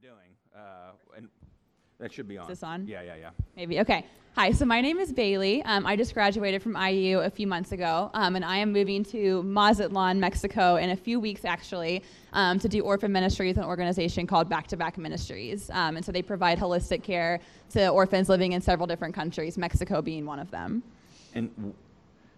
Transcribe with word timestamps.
doing. 0.00 0.14
Uh, 0.54 0.92
and 1.16 1.28
that 1.98 2.12
should 2.12 2.26
be 2.26 2.38
on. 2.38 2.48
this 2.48 2.62
on? 2.62 2.86
Yeah, 2.86 3.02
yeah, 3.02 3.16
yeah. 3.16 3.30
Maybe. 3.56 3.80
Okay. 3.80 4.06
Hi. 4.36 4.52
So 4.52 4.64
my 4.64 4.80
name 4.80 4.98
is 4.98 5.12
Bailey. 5.12 5.62
Um, 5.64 5.84
I 5.84 5.96
just 5.96 6.14
graduated 6.14 6.62
from 6.62 6.74
IU 6.76 7.18
a 7.18 7.28
few 7.28 7.46
months 7.46 7.72
ago, 7.72 8.10
um, 8.14 8.36
and 8.36 8.44
I 8.44 8.56
am 8.58 8.72
moving 8.72 9.04
to 9.06 9.42
Mazatlan, 9.42 10.18
Mexico, 10.18 10.76
in 10.76 10.90
a 10.90 10.96
few 10.96 11.20
weeks 11.20 11.44
actually, 11.44 12.02
um, 12.32 12.58
to 12.60 12.68
do 12.68 12.80
orphan 12.80 13.12
ministries, 13.12 13.58
an 13.58 13.64
organization 13.64 14.26
called 14.26 14.48
Back 14.48 14.68
to 14.68 14.76
Back 14.76 14.96
Ministries. 14.96 15.68
Um, 15.70 15.96
and 15.96 16.04
so 16.04 16.12
they 16.12 16.22
provide 16.22 16.58
holistic 16.58 17.02
care 17.02 17.40
to 17.70 17.88
orphans 17.88 18.28
living 18.28 18.52
in 18.52 18.60
several 18.62 18.86
different 18.86 19.14
countries, 19.14 19.58
Mexico 19.58 20.00
being 20.00 20.24
one 20.24 20.38
of 20.38 20.50
them. 20.50 20.82
And 21.34 21.54
w- 21.56 21.74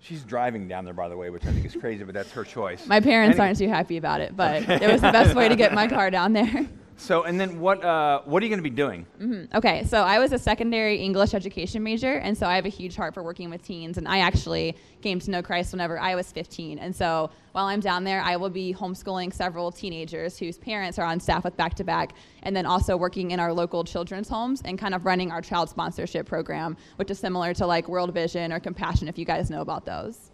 she's 0.01 0.23
driving 0.25 0.67
down 0.67 0.85
there, 0.85 0.95
by 0.95 1.09
the 1.09 1.17
way, 1.17 1.31
which 1.31 1.45
I 1.45 1.53
think 1.53 1.67
is 1.67 1.77
crazy, 1.77 2.03
but 2.05 2.15
that's 2.15 2.33
her 2.33 2.43
choice. 2.43 2.87
My 2.87 3.01
parents 3.01 3.39
aren't 3.39 3.59
too 3.59 3.69
happy 3.69 3.99
about 3.99 4.21
it, 4.23 4.37
but 4.37 4.69
it 4.69 4.91
was 4.91 5.03
the 5.03 5.13
best 5.13 5.37
way 5.37 5.49
to 5.49 5.57
get 5.57 5.73
my 5.73 5.87
car 5.89 6.11
down 6.11 6.33
there. 6.33 6.67
So, 6.97 7.25
and 7.25 7.41
then 7.41 7.61
what? 7.61 7.85
Uh, 7.85 8.21
what 8.25 8.43
are 8.43 8.47
you 8.47 8.51
going 8.51 8.63
to 8.63 8.71
be 8.71 8.75
doing? 8.75 9.07
Mhm. 9.21 9.55
Okay, 9.55 9.85
so 9.85 10.03
I 10.03 10.19
was 10.19 10.33
a 10.33 10.39
secondary 10.39 10.97
English 10.97 11.35
education 11.35 11.83
major, 11.83 12.15
and 12.15 12.37
so 12.37 12.47
I 12.47 12.57
have 12.57 12.67
a 12.67 12.71
huge 12.71 12.97
heart 12.97 13.15
for 13.15 13.23
working 13.23 13.51
with 13.51 13.63
teens. 13.63 13.99
And 13.99 14.09
I 14.09 14.19
actually 14.19 14.77
came 15.01 15.19
to 15.21 15.31
know 15.31 15.43
Christ 15.43 15.73
whenever 15.73 15.99
I 15.99 16.15
was 16.15 16.31
15. 16.33 16.79
And 16.79 16.95
so 16.95 17.31
while 17.53 17.67
I'm 17.67 17.81
down 17.81 18.05
there, 18.05 18.21
I 18.23 18.37
will 18.37 18.51
be 18.51 18.75
homeschooling 18.75 19.33
several 19.33 19.71
teenagers 19.71 20.39
whose 20.39 20.59
parents 20.59 20.99
are 20.99 21.07
on 21.07 21.21
staff 21.21 21.45
with 21.45 21.57
Back 21.57 21.75
to 21.77 21.85
Back, 21.85 22.15
and 22.43 22.55
then 22.57 22.67
also 22.67 22.97
working 22.97 23.31
in 23.31 23.41
our 23.41 23.53
local 23.53 23.85
children's 23.85 24.29
homes 24.29 24.63
and 24.65 24.79
kind 24.79 24.95
of 24.95 25.05
running 25.05 25.31
our 25.31 25.43
child 25.43 25.69
sponsorship 25.69 26.27
program, 26.27 26.77
which 26.97 27.11
is 27.11 27.19
similar 27.19 27.55
to 27.55 27.67
like 27.67 27.89
World 27.89 28.13
Vision 28.15 28.53
or 28.53 28.61
Compassion, 28.61 29.07
if 29.09 29.19
you 29.19 29.25
guys 29.25 29.51
know 29.51 29.61
about 29.61 29.85
those. 29.85 30.32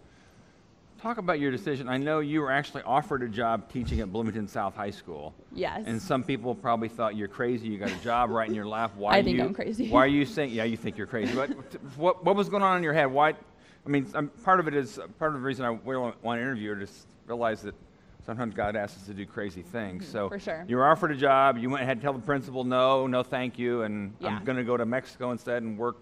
Talk 1.01 1.17
about 1.17 1.39
your 1.39 1.49
decision. 1.49 1.87
I 1.87 1.95
know 1.95 2.19
you 2.19 2.41
were 2.41 2.51
actually 2.51 2.83
offered 2.83 3.23
a 3.23 3.29
job 3.29 3.71
teaching 3.71 4.01
at 4.01 4.11
Bloomington 4.11 4.49
South 4.49 4.75
High 4.75 4.89
School. 4.91 5.33
Yes. 5.53 5.83
And 5.85 6.01
some 6.01 6.25
people 6.25 6.53
probably 6.53 6.89
thought 6.89 7.15
you're 7.15 7.29
crazy. 7.29 7.69
You 7.69 7.77
got 7.77 7.89
a 7.91 8.03
job 8.03 8.29
right 8.31 8.49
in 8.49 8.53
your 8.53 8.65
lap. 8.65 8.91
Why 8.97 9.13
I 9.17 9.23
think 9.23 9.37
you, 9.37 9.43
I'm 9.45 9.53
crazy. 9.53 9.89
Why 9.89 10.03
are 10.03 10.07
you 10.07 10.25
saying? 10.25 10.51
Yeah, 10.51 10.65
you 10.65 10.75
think 10.75 10.97
you're 10.97 11.07
crazy. 11.07 11.33
But 11.33 11.51
what 11.95 12.25
what 12.25 12.35
was 12.35 12.49
going 12.49 12.63
on 12.63 12.75
in 12.75 12.83
your 12.83 12.91
head? 12.93 13.05
Why? 13.05 13.29
I 13.29 13.89
mean, 13.89 14.07
um, 14.13 14.27
part 14.43 14.59
of 14.59 14.67
it 14.67 14.75
is 14.75 14.99
part 15.19 15.33
of 15.33 15.39
the 15.39 15.45
reason 15.45 15.63
I 15.63 15.69
really 15.85 16.13
want 16.21 16.37
to 16.37 16.41
interview 16.41 16.75
her 16.75 16.81
is 16.81 17.05
realize 17.27 17.61
that 17.61 17.75
sometimes 18.25 18.53
God 18.53 18.75
asks 18.75 18.99
us 18.99 19.07
to 19.07 19.13
do 19.13 19.25
crazy 19.25 19.61
things. 19.61 20.05
So 20.05 20.25
Mm-hmm, 20.25 20.33
for 20.33 20.39
sure. 20.39 20.65
you 20.67 20.75
were 20.75 20.85
offered 20.85 21.11
a 21.11 21.15
job. 21.15 21.57
You 21.57 21.69
went 21.69 21.83
ahead 21.83 21.93
and 21.93 22.01
tell 22.01 22.11
the 22.13 22.19
principal 22.19 22.65
no, 22.65 23.07
no, 23.07 23.23
thank 23.23 23.57
you, 23.57 23.83
and 23.83 24.13
Yeah. 24.19 24.35
I'm 24.35 24.43
going 24.43 24.57
to 24.57 24.65
go 24.65 24.75
to 24.75 24.85
Mexico 24.85 25.31
instead 25.31 25.63
and 25.63 25.77
work, 25.77 25.95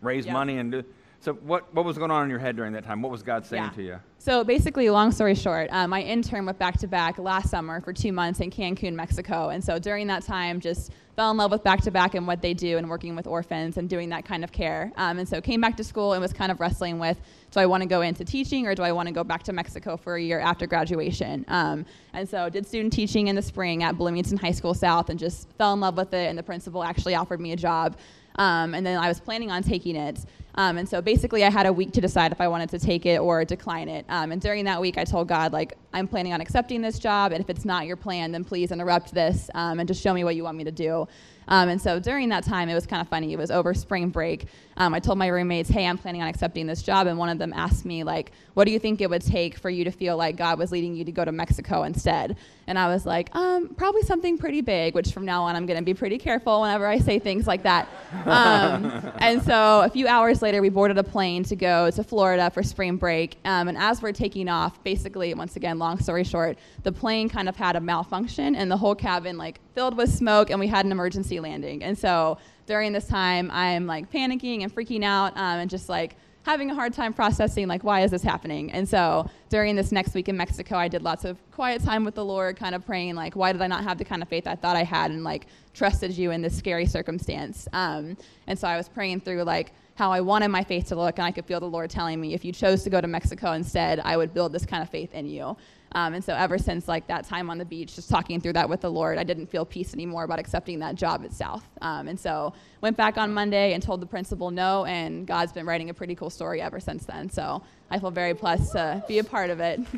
raise 0.00 0.26
Yeah. 0.26 0.32
money, 0.32 0.58
and 0.58 0.72
do. 0.72 0.84
So 1.22 1.34
what 1.34 1.72
what 1.74 1.84
was 1.84 1.98
going 1.98 2.10
on 2.10 2.24
in 2.24 2.30
your 2.30 2.38
head 2.38 2.56
during 2.56 2.72
that 2.72 2.84
time? 2.84 3.02
What 3.02 3.12
was 3.12 3.22
God 3.22 3.44
saying 3.44 3.64
Yeah. 3.64 3.70
to 3.70 3.82
you? 3.82 3.96
So 4.16 4.42
basically, 4.42 4.88
long 4.88 5.12
story 5.12 5.34
short, 5.34 5.68
um, 5.70 5.92
I 5.92 6.02
interned 6.02 6.46
with 6.46 6.58
Back 6.58 6.78
to 6.78 6.86
Back 6.86 7.18
last 7.18 7.50
summer 7.50 7.80
for 7.82 7.92
two 7.92 8.12
months 8.12 8.40
in 8.40 8.50
Cancun, 8.50 8.94
Mexico. 8.94 9.50
And 9.50 9.62
so 9.62 9.78
during 9.78 10.06
that 10.06 10.22
time, 10.22 10.60
just 10.60 10.92
fell 11.16 11.30
in 11.30 11.36
love 11.36 11.50
with 11.50 11.62
Back 11.62 11.82
to 11.82 11.90
Back 11.90 12.14
and 12.14 12.26
what 12.26 12.40
they 12.40 12.54
do 12.54 12.78
and 12.78 12.88
working 12.88 13.16
with 13.16 13.26
orphans 13.26 13.76
and 13.76 13.86
doing 13.88 14.08
that 14.10 14.24
kind 14.24 14.44
of 14.44 14.52
care. 14.52 14.92
Um, 14.96 15.18
and 15.18 15.28
so 15.28 15.42
came 15.42 15.60
back 15.60 15.76
to 15.76 15.84
school 15.84 16.14
and 16.14 16.22
was 16.22 16.32
kind 16.32 16.50
of 16.50 16.58
wrestling 16.58 16.98
with 16.98 17.18
do 17.50 17.60
I 17.60 17.66
want 17.66 17.82
to 17.82 17.88
go 17.88 18.00
into 18.00 18.24
teaching 18.24 18.66
or 18.66 18.74
do 18.74 18.82
I 18.82 18.92
want 18.92 19.08
to 19.08 19.12
go 19.12 19.24
back 19.24 19.42
to 19.44 19.52
Mexico 19.52 19.98
for 19.98 20.16
a 20.16 20.22
year 20.22 20.40
after 20.40 20.66
graduation? 20.66 21.44
Um, 21.48 21.84
and 22.14 22.26
so 22.26 22.48
did 22.48 22.66
student 22.66 22.94
teaching 22.94 23.26
in 23.26 23.36
the 23.36 23.42
spring 23.42 23.82
at 23.82 23.98
Bloomington 23.98 24.38
High 24.38 24.52
School 24.52 24.72
South 24.72 25.10
and 25.10 25.18
just 25.18 25.48
fell 25.58 25.74
in 25.74 25.80
love 25.80 25.96
with 25.98 26.14
it. 26.14 26.28
And 26.28 26.38
the 26.38 26.42
principal 26.42 26.82
actually 26.82 27.14
offered 27.14 27.40
me 27.40 27.52
a 27.52 27.56
job. 27.56 27.98
Um, 28.36 28.74
and 28.74 28.86
then 28.86 28.96
I 28.98 29.08
was 29.08 29.20
planning 29.20 29.50
on 29.50 29.62
taking 29.62 29.96
it. 29.96 30.20
Um, 30.54 30.78
and 30.78 30.88
so 30.88 31.00
basically, 31.00 31.44
I 31.44 31.50
had 31.50 31.66
a 31.66 31.72
week 31.72 31.92
to 31.92 32.00
decide 32.00 32.32
if 32.32 32.40
I 32.40 32.48
wanted 32.48 32.70
to 32.70 32.78
take 32.78 33.06
it 33.06 33.20
or 33.20 33.44
decline 33.44 33.88
it. 33.88 34.04
Um, 34.08 34.32
and 34.32 34.40
during 34.40 34.64
that 34.64 34.80
week, 34.80 34.98
I 34.98 35.04
told 35.04 35.28
God, 35.28 35.52
like, 35.52 35.76
I'm 35.92 36.08
planning 36.08 36.32
on 36.32 36.40
accepting 36.40 36.82
this 36.82 36.98
job. 36.98 37.32
And 37.32 37.42
if 37.42 37.50
it's 37.50 37.64
not 37.64 37.86
your 37.86 37.96
plan, 37.96 38.32
then 38.32 38.44
please 38.44 38.72
interrupt 38.72 39.12
this 39.12 39.50
um, 39.54 39.80
and 39.80 39.88
just 39.88 40.02
show 40.02 40.12
me 40.12 40.24
what 40.24 40.36
you 40.36 40.44
want 40.44 40.56
me 40.56 40.64
to 40.64 40.72
do. 40.72 41.06
Um, 41.50 41.68
and 41.68 41.82
so 41.82 41.98
during 41.98 42.28
that 42.28 42.44
time, 42.44 42.68
it 42.68 42.74
was 42.74 42.86
kind 42.86 43.02
of 43.02 43.08
funny. 43.08 43.32
It 43.32 43.38
was 43.38 43.50
over 43.50 43.74
spring 43.74 44.10
break. 44.10 44.46
Um, 44.76 44.94
I 44.94 45.00
told 45.00 45.18
my 45.18 45.26
roommates, 45.26 45.68
hey, 45.68 45.84
I'm 45.86 45.98
planning 45.98 46.22
on 46.22 46.28
accepting 46.28 46.66
this 46.66 46.82
job. 46.82 47.08
And 47.08 47.18
one 47.18 47.28
of 47.28 47.38
them 47.38 47.52
asked 47.52 47.84
me, 47.84 48.04
like, 48.04 48.32
what 48.54 48.64
do 48.64 48.70
you 48.70 48.78
think 48.78 49.00
it 49.00 49.10
would 49.10 49.22
take 49.22 49.58
for 49.58 49.68
you 49.68 49.84
to 49.84 49.90
feel 49.90 50.16
like 50.16 50.36
God 50.36 50.58
was 50.58 50.70
leading 50.70 50.94
you 50.94 51.04
to 51.04 51.12
go 51.12 51.24
to 51.24 51.32
Mexico 51.32 51.82
instead? 51.82 52.36
And 52.68 52.78
I 52.78 52.86
was 52.86 53.04
like, 53.04 53.34
um, 53.34 53.74
probably 53.74 54.02
something 54.02 54.38
pretty 54.38 54.60
big, 54.60 54.94
which 54.94 55.12
from 55.12 55.24
now 55.24 55.42
on, 55.42 55.56
I'm 55.56 55.66
going 55.66 55.78
to 55.78 55.84
be 55.84 55.92
pretty 55.92 56.18
careful 56.18 56.60
whenever 56.60 56.86
I 56.86 56.98
say 56.98 57.18
things 57.18 57.46
like 57.46 57.64
that. 57.64 57.88
Um, 58.30 59.12
and 59.18 59.42
so 59.42 59.82
a 59.82 59.88
few 59.88 60.06
hours 60.06 60.40
later, 60.40 60.49
we 60.58 60.68
boarded 60.68 60.98
a 60.98 61.04
plane 61.04 61.44
to 61.44 61.54
go 61.54 61.90
to 61.90 62.02
Florida 62.02 62.50
for 62.50 62.62
spring 62.62 62.96
break. 62.96 63.38
Um, 63.44 63.68
and 63.68 63.78
as 63.78 64.02
we're 64.02 64.12
taking 64.12 64.48
off, 64.48 64.82
basically, 64.82 65.32
once 65.34 65.56
again, 65.56 65.78
long 65.78 65.98
story 66.00 66.24
short, 66.24 66.58
the 66.82 66.90
plane 66.92 67.28
kind 67.28 67.48
of 67.48 67.56
had 67.56 67.76
a 67.76 67.80
malfunction 67.80 68.56
and 68.56 68.70
the 68.70 68.76
whole 68.76 68.94
cabin 68.94 69.38
like 69.38 69.60
filled 69.74 69.96
with 69.96 70.10
smoke 70.10 70.50
and 70.50 70.58
we 70.58 70.66
had 70.66 70.84
an 70.84 70.92
emergency 70.92 71.38
landing. 71.38 71.82
And 71.84 71.96
so 71.96 72.38
during 72.66 72.92
this 72.92 73.06
time, 73.06 73.50
I'm 73.52 73.86
like 73.86 74.10
panicking 74.10 74.62
and 74.62 74.74
freaking 74.74 75.04
out 75.04 75.36
um, 75.36 75.60
and 75.60 75.70
just 75.70 75.88
like 75.88 76.16
having 76.42 76.70
a 76.70 76.74
hard 76.74 76.92
time 76.94 77.12
processing 77.12 77.68
like 77.68 77.84
why 77.84 78.00
is 78.00 78.10
this 78.10 78.22
happening 78.22 78.72
and 78.72 78.88
so 78.88 79.28
during 79.50 79.76
this 79.76 79.92
next 79.92 80.14
week 80.14 80.28
in 80.28 80.36
mexico 80.36 80.76
i 80.76 80.88
did 80.88 81.02
lots 81.02 81.24
of 81.24 81.38
quiet 81.50 81.82
time 81.82 82.02
with 82.02 82.14
the 82.14 82.24
lord 82.24 82.56
kind 82.56 82.74
of 82.74 82.84
praying 82.86 83.14
like 83.14 83.36
why 83.36 83.52
did 83.52 83.60
i 83.60 83.66
not 83.66 83.84
have 83.84 83.98
the 83.98 84.04
kind 84.04 84.22
of 84.22 84.28
faith 84.28 84.46
i 84.46 84.54
thought 84.54 84.74
i 84.74 84.82
had 84.82 85.10
and 85.10 85.22
like 85.22 85.46
trusted 85.74 86.16
you 86.16 86.30
in 86.30 86.40
this 86.40 86.56
scary 86.56 86.86
circumstance 86.86 87.68
um, 87.72 88.16
and 88.46 88.58
so 88.58 88.66
i 88.66 88.76
was 88.76 88.88
praying 88.88 89.20
through 89.20 89.42
like 89.42 89.72
how 90.00 90.10
i 90.10 90.20
wanted 90.20 90.48
my 90.48 90.64
faith 90.64 90.88
to 90.88 90.96
look 90.96 91.18
and 91.18 91.26
i 91.26 91.30
could 91.30 91.44
feel 91.44 91.60
the 91.60 91.68
lord 91.68 91.90
telling 91.90 92.18
me 92.18 92.32
if 92.32 92.42
you 92.42 92.52
chose 92.52 92.82
to 92.82 92.88
go 92.88 93.00
to 93.02 93.06
mexico 93.06 93.52
instead 93.52 94.00
i 94.00 94.16
would 94.16 94.32
build 94.32 94.50
this 94.50 94.64
kind 94.64 94.82
of 94.82 94.88
faith 94.88 95.12
in 95.14 95.26
you 95.26 95.54
um, 95.92 96.14
and 96.14 96.24
so 96.24 96.34
ever 96.34 96.56
since 96.56 96.86
like 96.86 97.06
that 97.08 97.24
time 97.24 97.50
on 97.50 97.58
the 97.58 97.64
beach, 97.64 97.96
just 97.96 98.08
talking 98.08 98.40
through 98.40 98.52
that 98.52 98.68
with 98.68 98.80
the 98.80 98.90
Lord, 98.90 99.18
I 99.18 99.24
didn't 99.24 99.48
feel 99.48 99.64
peace 99.64 99.92
anymore 99.92 100.22
about 100.22 100.38
accepting 100.38 100.78
that 100.80 100.94
job 100.94 101.24
at 101.24 101.32
South. 101.32 101.64
Um, 101.80 102.06
and 102.06 102.18
so 102.18 102.52
went 102.80 102.96
back 102.96 103.18
on 103.18 103.34
Monday 103.34 103.72
and 103.72 103.82
told 103.82 104.00
the 104.00 104.06
principal 104.06 104.52
no, 104.52 104.84
and 104.84 105.26
God's 105.26 105.52
been 105.52 105.66
writing 105.66 105.90
a 105.90 105.94
pretty 105.94 106.14
cool 106.14 106.30
story 106.30 106.62
ever 106.62 106.78
since 106.78 107.06
then. 107.06 107.28
So 107.28 107.62
I 107.90 107.98
feel 107.98 108.12
very 108.12 108.34
blessed 108.34 108.72
to 108.72 109.04
be 109.08 109.18
a 109.18 109.24
part 109.24 109.50
of 109.50 109.60
it. 109.60 109.80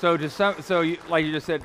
So, 0.00 0.18
to 0.18 0.28
some, 0.28 0.60
so 0.60 0.82
you, 0.82 0.98
like 1.08 1.24
you 1.24 1.32
just 1.32 1.46
said, 1.46 1.62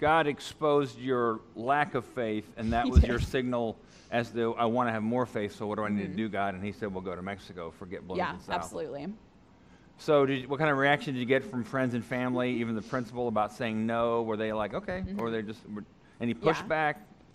God 0.00 0.26
exposed 0.26 0.98
your 0.98 1.38
lack 1.54 1.94
of 1.94 2.04
faith, 2.04 2.50
and 2.56 2.72
that 2.72 2.88
was 2.88 3.04
your 3.04 3.20
signal 3.20 3.76
as 4.12 4.30
to 4.30 4.54
I 4.54 4.66
want 4.66 4.88
to 4.88 4.92
have 4.92 5.02
more 5.02 5.26
faith. 5.26 5.56
So, 5.56 5.66
what 5.66 5.76
do 5.76 5.84
I 5.84 5.88
need 5.88 6.02
to 6.02 6.16
do, 6.16 6.28
God? 6.28 6.54
And 6.54 6.62
He 6.62 6.70
said, 6.70 6.92
"We'll 6.92 7.02
go 7.02 7.16
to 7.16 7.22
Mexico. 7.22 7.72
Forget 7.72 8.00
Mm-hmm. 8.02 8.16
yeah, 8.16 8.26
Bloomington 8.26 8.46
South." 8.46 8.54
absolutely. 8.56 9.08
So, 9.98 10.26
did, 10.26 10.48
what 10.48 10.58
kind 10.58 10.70
of 10.70 10.76
reaction 10.78 11.14
did 11.14 11.20
you 11.20 11.26
get 11.26 11.44
from 11.44 11.64
friends 11.64 11.94
and 11.94 12.04
family, 12.04 12.52
even 12.60 12.74
the 12.74 12.82
principal, 12.82 13.28
about 13.28 13.52
saying 13.52 13.86
no? 13.86 14.22
Were 14.22 14.36
they 14.36 14.52
like, 14.52 14.74
"Okay," 14.74 15.02
or 15.18 15.30
they 15.30 15.42
just 15.42 15.60
were, 15.68 15.84
any 16.20 16.34
Mm-hmm. 16.34 16.46
Yeah. 16.46 16.94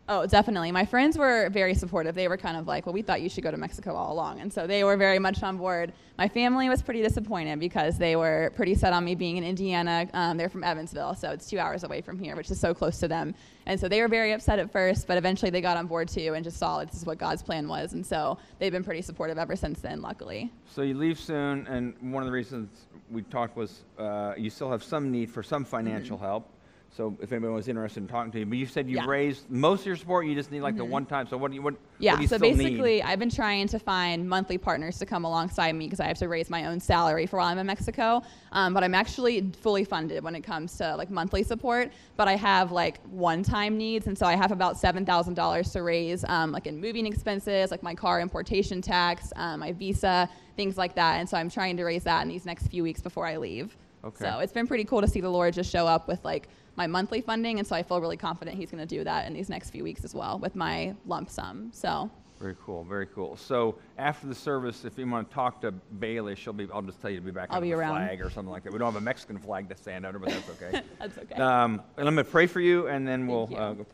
Oh, 0.10 0.26
definitely. 0.26 0.72
My 0.72 0.86
friends 0.86 1.18
were 1.18 1.50
very 1.50 1.74
supportive. 1.74 2.16
They 2.16 2.30
were 2.30 2.38
kind 2.38 2.56
of 2.56 2.66
like, 2.66 2.86
well, 2.86 2.94
we 2.94 3.02
thought 3.02 3.22
you 3.22 3.28
should 3.28 3.44
go 3.44 3.52
to 3.52 3.58
Mexico 3.58 3.94
all 3.94 4.14
along. 4.14 4.40
And 4.40 4.52
so 4.52 4.66
they 4.66 4.86
were 4.86 4.96
very 4.96 5.20
much 5.20 5.44
on 5.44 5.58
board. 5.58 5.92
My 6.18 6.30
family 6.30 6.70
was 6.70 6.82
pretty 6.82 7.02
disappointed 7.02 7.60
because 7.60 7.98
they 7.98 8.16
were 8.16 8.54
pretty 8.56 8.74
set 8.74 8.94
on 8.94 9.04
me 9.04 9.16
being 9.16 9.36
in 9.36 9.44
Indiana. 9.44 10.08
Um, 10.14 10.38
they're 10.38 10.48
from 10.48 10.64
Evansville, 10.64 11.14
so 11.16 11.32
it's 11.32 11.50
two 11.50 11.60
hours 11.60 11.84
away 11.84 12.00
from 12.00 12.18
here, 12.18 12.38
which 12.38 12.50
is 12.50 12.58
so 12.58 12.74
close 12.74 13.00
to 13.00 13.10
them. 13.10 13.36
And 13.66 13.78
so 13.78 13.90
they 13.90 14.00
were 14.00 14.08
very 14.08 14.32
upset 14.32 14.60
at 14.60 14.72
first, 14.72 15.08
but 15.08 15.18
eventually 15.18 15.52
they 15.52 15.60
got 15.60 15.76
on 15.76 15.88
board 15.88 16.08
too 16.08 16.34
and 16.36 16.44
just 16.44 16.58
saw 16.58 16.86
this 16.86 16.96
is 16.96 17.06
what 17.06 17.18
God's 17.18 17.44
plan 17.44 17.68
was. 17.68 17.92
And 17.92 18.06
so 18.06 18.38
they've 18.60 18.72
been 18.72 18.86
pretty 18.86 19.02
supportive 19.02 19.38
ever 19.38 19.58
since 19.58 19.82
then, 19.82 20.02
luckily. 20.02 20.54
So 20.74 20.84
you 20.84 20.94
leave 20.94 21.20
soon, 21.20 21.68
and 21.68 21.94
one 22.14 22.24
of 22.24 22.28
the 22.28 22.34
reasons 22.34 22.70
we 23.12 23.24
talked 23.24 23.58
was 23.58 23.84
uh, 24.00 24.36
you 24.38 24.50
still 24.50 24.72
have 24.72 24.84
some 24.84 25.12
need 25.12 25.30
for 25.30 25.44
some 25.44 25.66
financial 25.66 26.18
help. 26.18 26.50
So 26.98 27.16
if 27.22 27.32
anyone 27.32 27.54
was 27.54 27.68
interested 27.68 28.02
in 28.02 28.08
talking 28.08 28.32
to 28.32 28.40
you, 28.40 28.46
but 28.48 28.58
you 28.58 28.66
said 28.66 28.90
you've 28.90 28.98
Mm-hmm. 28.98 29.08
Yeah. 29.08 29.12
raised 29.12 29.50
most 29.52 29.82
of 29.82 29.86
your 29.86 29.96
support. 29.96 30.26
You 30.26 30.34
just 30.34 30.52
need 30.52 30.62
like 30.62 30.76
the 30.76 30.84
one 30.84 31.06
time. 31.06 31.28
So 31.28 31.38
what 31.38 31.52
do 31.52 31.56
you 31.56 31.62
what? 31.62 31.76
Yeah, 32.00 32.14
what 32.14 32.18
do 32.18 32.22
you 32.24 32.28
so 32.28 32.38
still 32.38 32.50
need? 32.50 32.58
basically, 32.58 33.04
I've 33.04 33.20
been 33.20 33.30
trying 33.30 33.68
to 33.68 33.78
find 33.78 34.28
monthly 34.28 34.58
partners 34.58 34.98
to 34.98 35.06
come 35.06 35.24
alongside 35.24 35.74
me 35.76 35.86
because 35.86 36.00
I 36.00 36.08
have 36.08 36.18
to 36.18 36.28
raise 36.28 36.50
my 36.50 36.66
own 36.66 36.80
salary 36.80 37.28
for 37.28 37.38
while 37.38 37.46
I'm 37.46 37.60
in 37.60 37.68
Mexico. 37.68 38.24
Um, 38.52 38.74
but 38.74 38.84
I'm 38.84 38.96
actually 38.96 39.52
fully 39.62 39.84
funded 39.84 40.24
when 40.24 40.34
it 40.34 40.42
comes 40.42 40.76
to 40.78 40.96
like 40.96 41.12
monthly 41.12 41.44
support. 41.44 41.92
But 42.16 42.28
I 42.28 42.36
have 42.36 42.72
like 42.72 43.00
one-time 43.12 43.78
needs, 43.78 44.08
and 44.08 44.18
so 44.18 44.26
I 44.26 44.36
have 44.36 44.52
about 44.52 44.80
seven 44.80 45.06
thousand 45.06 45.36
dollars 45.36 45.72
to 45.74 45.84
raise, 45.84 46.26
um, 46.28 46.52
like 46.52 46.66
in 46.66 46.82
moving 46.82 47.06
expenses, 47.06 47.70
like 47.70 47.84
my 47.84 47.94
car 47.94 48.20
importation 48.20 48.82
tax, 48.82 49.32
um, 49.36 49.60
my 49.60 49.72
visa, 49.72 50.28
things 50.56 50.76
like 50.80 50.96
that. 50.96 51.20
And 51.20 51.30
so 51.30 51.38
I'm 51.38 51.52
trying 51.52 51.78
to 51.78 51.84
raise 51.84 52.04
that 52.06 52.24
in 52.24 52.30
these 52.30 52.48
next 52.48 52.68
few 52.70 52.82
weeks 52.82 53.02
before 53.02 53.28
I 53.28 53.38
leave. 53.38 53.78
Okay. 54.04 54.26
So 54.26 54.40
it's 54.40 54.54
been 54.54 54.66
pretty 54.66 54.86
cool 54.86 55.02
to 55.02 55.08
see 55.08 55.22
the 55.22 55.30
Lord 55.30 55.54
just 55.54 55.70
show 55.72 55.86
up 55.86 56.08
with 56.08 56.26
like 56.26 56.48
my 56.78 56.88
monthly 56.88 57.22
funding, 57.22 57.60
and 57.60 57.68
so 57.68 57.76
I 57.76 57.84
feel 57.84 58.00
really 58.00 58.18
confident 58.18 58.56
He's 58.56 58.72
going 58.72 58.88
to 58.88 58.96
do 58.96 59.04
that 59.04 59.28
in 59.28 59.34
these 59.34 59.50
next 59.50 59.72
few 59.72 59.84
weeks 59.84 60.06
as 60.06 60.14
well 60.16 60.40
with 60.40 60.56
my 60.56 60.96
lump 61.06 61.30
sum. 61.30 61.72
So. 61.74 62.10
Very 62.40 62.56
cool, 62.64 62.84
very 62.84 63.08
cool. 63.08 63.36
So 63.36 63.80
after 63.98 64.28
the 64.28 64.36
service, 64.36 64.86
if 64.86 64.96
you 65.00 65.10
want 65.10 65.28
to 65.28 65.34
talk 65.34 65.60
to 65.62 65.72
Bailey, 65.72 66.36
she'll 66.36 66.54
be. 66.54 66.68
I'll 66.72 66.84
just 66.84 67.02
tell 67.02 67.10
you 67.10 67.18
to 67.18 67.26
be 67.26 67.32
back 67.32 67.48
I'll 67.50 67.60
be 67.60 67.72
the 67.72 67.78
around. 67.78 67.96
flag 67.96 68.22
or 68.22 68.30
something 68.30 68.52
like 68.52 68.64
that. 68.64 68.72
We 68.72 68.78
don't 68.78 68.94
have 68.94 69.02
a 69.02 69.04
Mexican 69.04 69.40
flag 69.40 69.68
to 69.70 69.76
stand 69.76 70.06
under, 70.06 70.20
but 70.20 70.30
that's 70.30 70.50
okay. 70.50 70.82
That's 71.00 71.18
okay. 71.18 71.34
um, 71.42 71.82
and 71.98 72.08
I'm 72.08 72.14
going 72.14 72.24
to 72.24 72.32
pray 72.32 72.46
for 72.46 72.62
you, 72.62 72.88
and 72.88 73.08
then 73.08 73.26
we'll. 73.26 73.50
Uh, 73.52 73.74
go- 73.74 73.88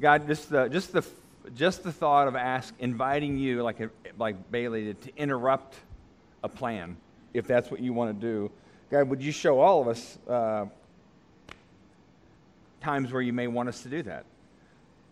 God, 0.00 0.26
just 0.26 0.48
the 0.48 0.68
just 0.68 0.94
the 0.94 1.06
just 1.54 1.82
the 1.82 1.92
thought 1.92 2.26
of 2.26 2.36
ask 2.36 2.72
inviting 2.78 3.36
you 3.36 3.62
like 3.62 3.80
a, 3.80 3.90
like 4.18 4.50
Bailey 4.50 4.84
to, 4.86 4.94
to 4.94 5.16
interrupt 5.18 5.76
a 6.42 6.48
plan, 6.48 6.96
if 7.34 7.46
that's 7.46 7.70
what 7.70 7.80
you 7.80 7.92
want 7.92 8.18
to 8.18 8.26
do. 8.26 8.50
God, 8.90 9.10
would 9.10 9.22
you 9.22 9.32
show 9.32 9.60
all 9.60 9.82
of 9.82 9.88
us 9.88 10.18
uh, 10.26 10.64
times 12.80 13.12
where 13.12 13.22
you 13.22 13.32
may 13.32 13.46
want 13.46 13.68
us 13.68 13.82
to 13.82 13.88
do 13.88 14.02
that? 14.04 14.24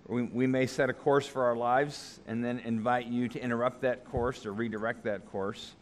We, 0.08 0.22
we 0.22 0.46
may 0.46 0.66
set 0.66 0.88
a 0.88 0.92
course 0.92 1.26
for 1.26 1.44
our 1.44 1.56
lives 1.56 2.20
and 2.28 2.44
then 2.44 2.60
invite 2.60 3.06
you 3.06 3.28
to 3.28 3.42
interrupt 3.42 3.80
that 3.82 4.04
course 4.04 4.46
or 4.46 4.52
redirect 4.52 5.04
that 5.04 5.26
course 5.30 5.74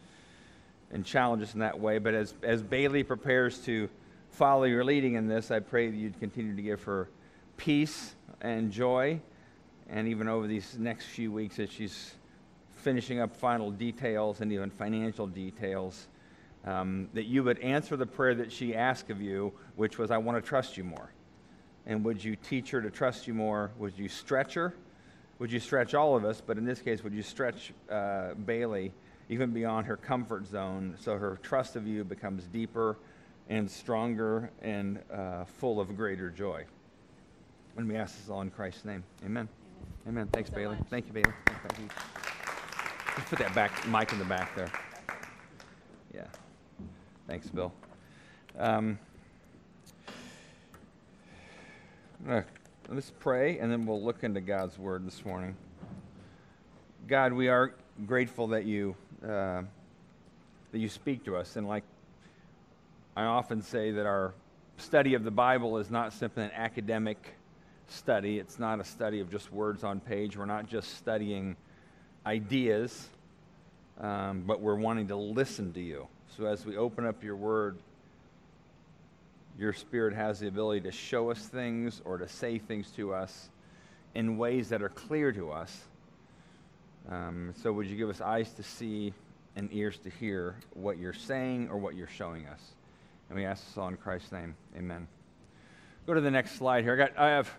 and 0.91 1.05
challenge 1.05 1.43
us 1.43 1.53
in 1.53 1.59
that 1.59 1.79
way. 1.79 1.99
But 1.99 2.13
as, 2.13 2.33
as 2.41 2.63
Bailey 2.63 3.03
prepares 3.03 3.59
to 3.65 3.89
follow 4.31 4.63
your 4.63 4.83
leading 4.83 5.13
in 5.13 5.27
this, 5.27 5.51
I 5.51 5.59
pray 5.59 5.89
that 5.89 5.95
you'd 5.95 6.19
continue 6.19 6.55
to 6.55 6.61
give 6.61 6.83
her 6.83 7.09
peace 7.57 8.15
and 8.41 8.71
joy. 8.71 9.19
And 9.89 10.07
even 10.07 10.27
over 10.27 10.47
these 10.47 10.77
next 10.79 11.05
few 11.05 11.31
weeks, 11.31 11.59
as 11.59 11.69
she's 11.69 12.15
finishing 12.77 13.19
up 13.19 13.35
final 13.35 13.71
details 13.71 14.41
and 14.41 14.51
even 14.51 14.69
financial 14.69 15.27
details, 15.27 16.07
um, 16.65 17.09
that 17.13 17.25
you 17.25 17.43
would 17.43 17.59
answer 17.59 17.95
the 17.95 18.05
prayer 18.05 18.33
that 18.35 18.51
she 18.51 18.75
asked 18.75 19.11
of 19.11 19.21
you, 19.21 19.53
which 19.75 19.99
was, 19.99 20.09
I 20.09 20.17
want 20.17 20.43
to 20.43 20.47
trust 20.47 20.77
you 20.77 20.83
more. 20.83 21.11
And 21.87 22.03
would 22.03 22.23
you 22.23 22.35
teach 22.35 22.71
her 22.71 22.81
to 22.81 22.89
trust 22.89 23.27
you 23.27 23.33
more? 23.33 23.71
Would 23.77 23.97
you 23.97 24.09
stretch 24.09 24.55
her? 24.55 24.73
Would 25.39 25.51
you 25.51 25.59
stretch 25.59 25.93
all 25.93 26.15
of 26.15 26.25
us? 26.25 26.41
But 26.45 26.57
in 26.57 26.65
this 26.65 26.79
case, 26.79 27.03
would 27.03 27.13
you 27.13 27.21
stretch 27.21 27.73
uh, 27.89 28.33
Bailey 28.33 28.91
even 29.29 29.51
beyond 29.51 29.87
her 29.87 29.97
comfort 29.97 30.47
zone 30.47 30.95
so 30.99 31.17
her 31.17 31.37
trust 31.43 31.75
of 31.75 31.87
you 31.87 32.03
becomes 32.03 32.45
deeper 32.45 32.97
and 33.49 33.69
stronger 33.69 34.49
and 34.61 34.99
uh, 35.13 35.45
full 35.45 35.79
of 35.79 35.95
greater 35.95 36.29
joy? 36.29 36.65
And 37.77 37.87
we 37.87 37.95
ask 37.97 38.17
this 38.17 38.29
all 38.29 38.41
in 38.41 38.49
Christ's 38.49 38.85
name. 38.85 39.03
Amen. 39.25 39.47
Amen. 40.07 40.19
Amen. 40.21 40.27
Thanks, 40.31 40.49
so 40.49 40.55
Bailey. 40.55 40.77
much. 40.77 40.87
Thank 40.89 41.07
you, 41.07 41.13
Bailey. 41.13 41.33
Thank 41.45 41.79
you. 41.79 41.87
Just 43.15 43.27
put 43.27 43.39
that 43.39 43.53
back 43.53 43.87
mic 43.87 44.11
in 44.13 44.19
the 44.19 44.25
back 44.25 44.55
there. 44.55 44.71
Yeah. 46.13 46.23
Thanks, 47.27 47.47
Bill. 47.47 47.73
Um, 48.57 48.97
uh, 50.07 50.11
let's 52.89 53.11
pray, 53.19 53.59
and 53.59 53.71
then 53.71 53.85
we'll 53.85 54.01
look 54.01 54.23
into 54.23 54.41
God's 54.41 54.79
Word 54.79 55.05
this 55.05 55.23
morning. 55.23 55.55
God, 57.07 57.33
we 57.33 57.49
are 57.49 57.75
grateful 58.07 58.47
that 58.47 58.65
you 58.65 58.95
uh, 59.23 59.61
that 60.71 60.79
you 60.79 60.89
speak 60.89 61.23
to 61.25 61.35
us, 61.35 61.55
and 61.55 61.67
like 61.67 61.83
I 63.15 63.25
often 63.25 63.61
say, 63.61 63.91
that 63.91 64.07
our 64.07 64.33
study 64.77 65.13
of 65.13 65.23
the 65.23 65.29
Bible 65.29 65.77
is 65.77 65.91
not 65.91 66.13
simply 66.13 66.45
an 66.45 66.51
academic 66.55 67.35
study. 67.89 68.39
It's 68.39 68.57
not 68.57 68.79
a 68.79 68.83
study 68.83 69.19
of 69.19 69.29
just 69.29 69.53
words 69.53 69.83
on 69.83 69.99
page. 69.99 70.35
We're 70.35 70.45
not 70.45 70.67
just 70.67 70.97
studying 70.97 71.55
ideas, 72.25 73.07
um, 74.01 74.43
but 74.47 74.61
we're 74.61 74.75
wanting 74.75 75.09
to 75.09 75.15
listen 75.15 75.73
to 75.73 75.79
you. 75.79 76.07
So 76.35 76.45
as 76.45 76.65
we 76.65 76.75
open 76.75 77.05
up 77.05 77.23
your 77.23 77.35
Word, 77.35 77.77
your 79.57 79.73
Spirit 79.73 80.13
has 80.13 80.39
the 80.39 80.47
ability 80.47 80.81
to 80.81 80.91
show 80.91 81.31
us 81.31 81.39
things 81.39 82.01
or 82.05 82.17
to 82.17 82.27
say 82.27 82.59
things 82.59 82.91
to 82.91 83.13
us 83.13 83.49
in 84.13 84.37
ways 84.37 84.69
that 84.69 84.81
are 84.81 84.89
clear 84.89 85.31
to 85.31 85.51
us. 85.51 85.83
Um, 87.09 87.53
so, 87.61 87.71
would 87.71 87.87
you 87.87 87.95
give 87.95 88.09
us 88.09 88.21
eyes 88.21 88.51
to 88.53 88.63
see 88.63 89.13
and 89.55 89.69
ears 89.71 89.97
to 89.99 90.09
hear 90.09 90.55
what 90.73 90.97
you're 90.97 91.13
saying 91.13 91.69
or 91.69 91.77
what 91.77 91.95
you're 91.95 92.07
showing 92.07 92.47
us? 92.47 92.61
And 93.29 93.37
we 93.37 93.45
ask 93.45 93.65
this 93.65 93.77
all 93.77 93.87
in 93.87 93.97
Christ's 93.97 94.31
name. 94.31 94.55
Amen. 94.77 95.07
Go 96.05 96.13
to 96.13 96.21
the 96.21 96.31
next 96.31 96.57
slide 96.57 96.83
here. 96.83 96.93
I, 96.93 96.97
got, 96.97 97.17
I 97.17 97.29
have 97.29 97.51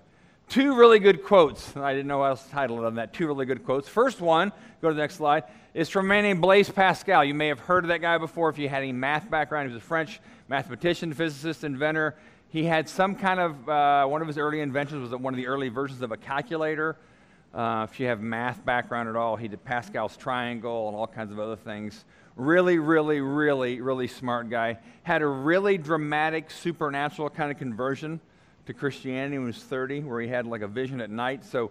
two 0.48 0.76
really 0.76 0.98
good 0.98 1.24
quotes. 1.24 1.76
I 1.76 1.92
didn't 1.92 2.06
know 2.06 2.18
what 2.18 2.26
else 2.26 2.44
to 2.44 2.50
title 2.50 2.82
it 2.82 2.86
on 2.86 2.94
that. 2.96 3.12
Two 3.12 3.26
really 3.26 3.46
good 3.46 3.64
quotes. 3.64 3.88
First 3.88 4.20
one, 4.20 4.52
go 4.80 4.88
to 4.88 4.94
the 4.94 5.00
next 5.00 5.16
slide, 5.16 5.44
is 5.74 5.88
from 5.88 6.06
a 6.06 6.08
man 6.08 6.22
named 6.22 6.40
Blaise 6.40 6.70
Pascal. 6.70 7.24
You 7.24 7.34
may 7.34 7.48
have 7.48 7.60
heard 7.60 7.84
of 7.84 7.88
that 7.88 8.00
guy 8.00 8.18
before 8.18 8.48
if 8.48 8.58
you 8.58 8.68
had 8.68 8.82
any 8.82 8.92
math 8.92 9.30
background. 9.30 9.68
He 9.68 9.74
was 9.74 9.82
a 9.82 9.86
French 9.86 10.20
mathematician, 10.48 11.12
physicist, 11.12 11.64
inventor. 11.64 12.16
He 12.48 12.64
had 12.64 12.88
some 12.88 13.16
kind 13.16 13.40
of, 13.40 13.68
uh, 13.68 14.06
one 14.06 14.22
of 14.22 14.28
his 14.28 14.38
early 14.38 14.60
inventions 14.60 15.10
was 15.10 15.20
one 15.20 15.34
of 15.34 15.38
the 15.38 15.46
early 15.46 15.68
versions 15.68 16.00
of 16.02 16.12
a 16.12 16.16
calculator. 16.16 16.96
Uh, 17.52 17.86
if 17.90 17.98
you 17.98 18.06
have 18.06 18.20
math 18.20 18.64
background 18.64 19.08
at 19.08 19.16
all, 19.16 19.36
he 19.36 19.48
did 19.48 19.64
Pascal's 19.64 20.16
triangle 20.16 20.88
and 20.88 20.96
all 20.96 21.06
kinds 21.06 21.32
of 21.32 21.40
other 21.40 21.56
things. 21.56 22.04
Really, 22.36 22.78
really, 22.78 23.20
really, 23.20 23.80
really 23.80 24.06
smart 24.06 24.50
guy. 24.50 24.78
Had 25.02 25.22
a 25.22 25.26
really 25.26 25.78
dramatic 25.78 26.50
supernatural 26.50 27.30
kind 27.30 27.50
of 27.50 27.58
conversion 27.58 28.20
to 28.66 28.74
Christianity 28.74 29.38
when 29.38 29.46
he 29.46 29.48
was 29.48 29.62
30, 29.62 30.00
where 30.00 30.20
he 30.20 30.28
had 30.28 30.46
like 30.46 30.62
a 30.62 30.68
vision 30.68 31.00
at 31.00 31.10
night. 31.10 31.44
So 31.44 31.70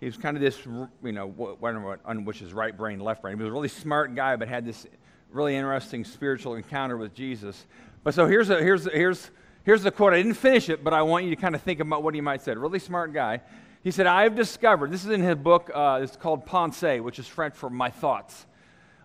he 0.00 0.06
was 0.06 0.16
kind 0.16 0.36
of 0.36 0.42
this, 0.42 0.64
you 0.64 1.12
know, 1.12 1.26
what, 1.26 2.00
on 2.04 2.24
which 2.24 2.42
is 2.42 2.52
right 2.52 2.76
brain, 2.76 3.00
left 3.00 3.22
brain. 3.22 3.36
He 3.36 3.42
was 3.42 3.50
a 3.50 3.52
really 3.52 3.68
smart 3.68 4.14
guy, 4.14 4.36
but 4.36 4.48
had 4.48 4.64
this 4.64 4.86
really 5.30 5.56
interesting 5.56 6.04
spiritual 6.04 6.54
encounter 6.54 6.96
with 6.96 7.14
Jesus. 7.14 7.66
But 8.04 8.14
so 8.14 8.26
here's, 8.26 8.50
a, 8.50 8.62
here's, 8.62 8.84
here's, 8.84 9.30
here's 9.64 9.82
the 9.82 9.90
quote. 9.90 10.12
I 10.12 10.18
didn't 10.18 10.34
finish 10.34 10.68
it, 10.68 10.84
but 10.84 10.94
I 10.94 11.02
want 11.02 11.24
you 11.24 11.30
to 11.30 11.36
kind 11.36 11.54
of 11.54 11.62
think 11.62 11.80
about 11.80 12.02
what 12.02 12.14
he 12.14 12.20
might 12.20 12.42
said. 12.42 12.56
Really 12.58 12.78
smart 12.78 13.12
guy. 13.12 13.40
He 13.82 13.90
said, 13.90 14.06
I 14.06 14.22
have 14.22 14.34
discovered, 14.34 14.90
this 14.90 15.04
is 15.04 15.10
in 15.10 15.22
his 15.22 15.36
book, 15.36 15.70
uh, 15.74 16.00
it's 16.02 16.16
called 16.16 16.46
Pensée, 16.46 17.02
which 17.02 17.18
is 17.18 17.26
French 17.26 17.54
for 17.54 17.70
my 17.70 17.90
thoughts. 17.90 18.46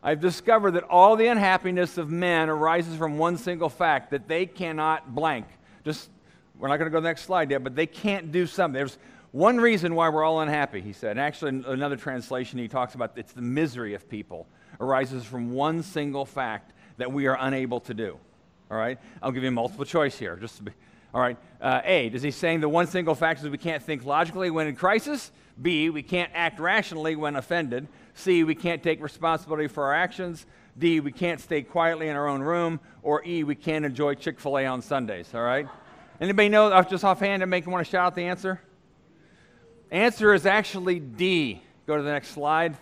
I've 0.01 0.19
discovered 0.19 0.71
that 0.71 0.83
all 0.83 1.15
the 1.15 1.27
unhappiness 1.27 1.97
of 1.97 2.09
men 2.09 2.49
arises 2.49 2.97
from 2.97 3.17
one 3.17 3.37
single 3.37 3.69
fact 3.69 4.11
that 4.11 4.27
they 4.27 4.45
cannot 4.45 5.15
blank. 5.15 5.45
Just, 5.85 6.09
we're 6.63 6.69
not 6.69 6.77
going 6.77 6.89
to 6.89 6.91
go 6.91 6.99
to 6.99 7.01
the 7.01 7.09
next 7.09 7.23
slide 7.23 7.51
yet, 7.51 7.61
but 7.61 7.75
they 7.75 7.85
can't 7.85 8.31
do 8.31 8.47
something. 8.47 8.73
There's 8.73 8.97
one 9.33 9.57
reason 9.57 9.95
why 9.95 10.07
we're 10.07 10.23
all 10.23 10.39
unhappy, 10.39 10.79
he 10.79 10.93
said. 10.93 11.11
And 11.11 11.19
actually, 11.19 11.61
another 11.67 11.97
translation, 11.97 12.57
he 12.57 12.69
talks 12.69 12.95
about 12.95 13.11
it's 13.17 13.33
the 13.33 13.41
misery 13.41 13.95
of 13.95 14.07
people 14.07 14.47
arises 14.79 15.25
from 15.25 15.51
one 15.51 15.83
single 15.83 16.25
fact 16.25 16.71
that 16.99 17.11
we 17.11 17.27
are 17.27 17.37
unable 17.37 17.81
to 17.81 17.93
do. 17.93 18.17
All 18.71 18.77
right? 18.77 18.97
I'll 19.21 19.33
give 19.33 19.43
you 19.43 19.51
multiple 19.51 19.83
choice 19.83 20.17
here. 20.17 20.37
Just 20.37 20.55
to 20.55 20.63
be, 20.63 20.71
all 21.13 21.19
right. 21.19 21.35
Uh, 21.59 21.81
a, 21.83 22.07
is 22.07 22.21
he 22.21 22.31
saying 22.31 22.61
the 22.61 22.69
one 22.69 22.87
single 22.87 23.13
fact 23.13 23.41
is 23.41 23.49
we 23.49 23.57
can't 23.57 23.83
think 23.83 24.05
logically 24.05 24.49
when 24.49 24.67
in 24.67 24.77
crisis? 24.77 25.33
B, 25.61 25.89
we 25.89 26.01
can't 26.01 26.31
act 26.33 26.61
rationally 26.61 27.17
when 27.17 27.35
offended. 27.35 27.89
C, 28.13 28.45
we 28.45 28.55
can't 28.55 28.81
take 28.81 29.03
responsibility 29.03 29.67
for 29.67 29.83
our 29.83 29.93
actions. 29.93 30.45
D, 30.79 31.01
we 31.01 31.11
can't 31.11 31.41
stay 31.41 31.61
quietly 31.61 32.07
in 32.07 32.15
our 32.15 32.29
own 32.29 32.41
room. 32.41 32.79
Or 33.01 33.21
E, 33.25 33.43
we 33.43 33.55
can't 33.55 33.83
enjoy 33.83 34.15
Chick 34.15 34.39
fil 34.39 34.59
A 34.59 34.65
on 34.65 34.81
Sundays. 34.81 35.29
All 35.35 35.43
right? 35.43 35.67
Anybody 36.23 36.47
know, 36.47 36.81
just 36.83 37.03
offhand, 37.03 37.41
to 37.41 37.47
make 37.47 37.67
want 37.67 37.85
to 37.85 37.91
shout 37.91 38.05
out 38.05 38.15
the 38.15 38.23
answer? 38.23 38.61
Answer 39.91 40.33
is 40.33 40.45
actually 40.45 41.01
D. 41.01 41.61
Go 41.85 41.97
to 41.97 42.01
the 42.01 42.13
next 42.13 42.29
slide. 42.29 42.77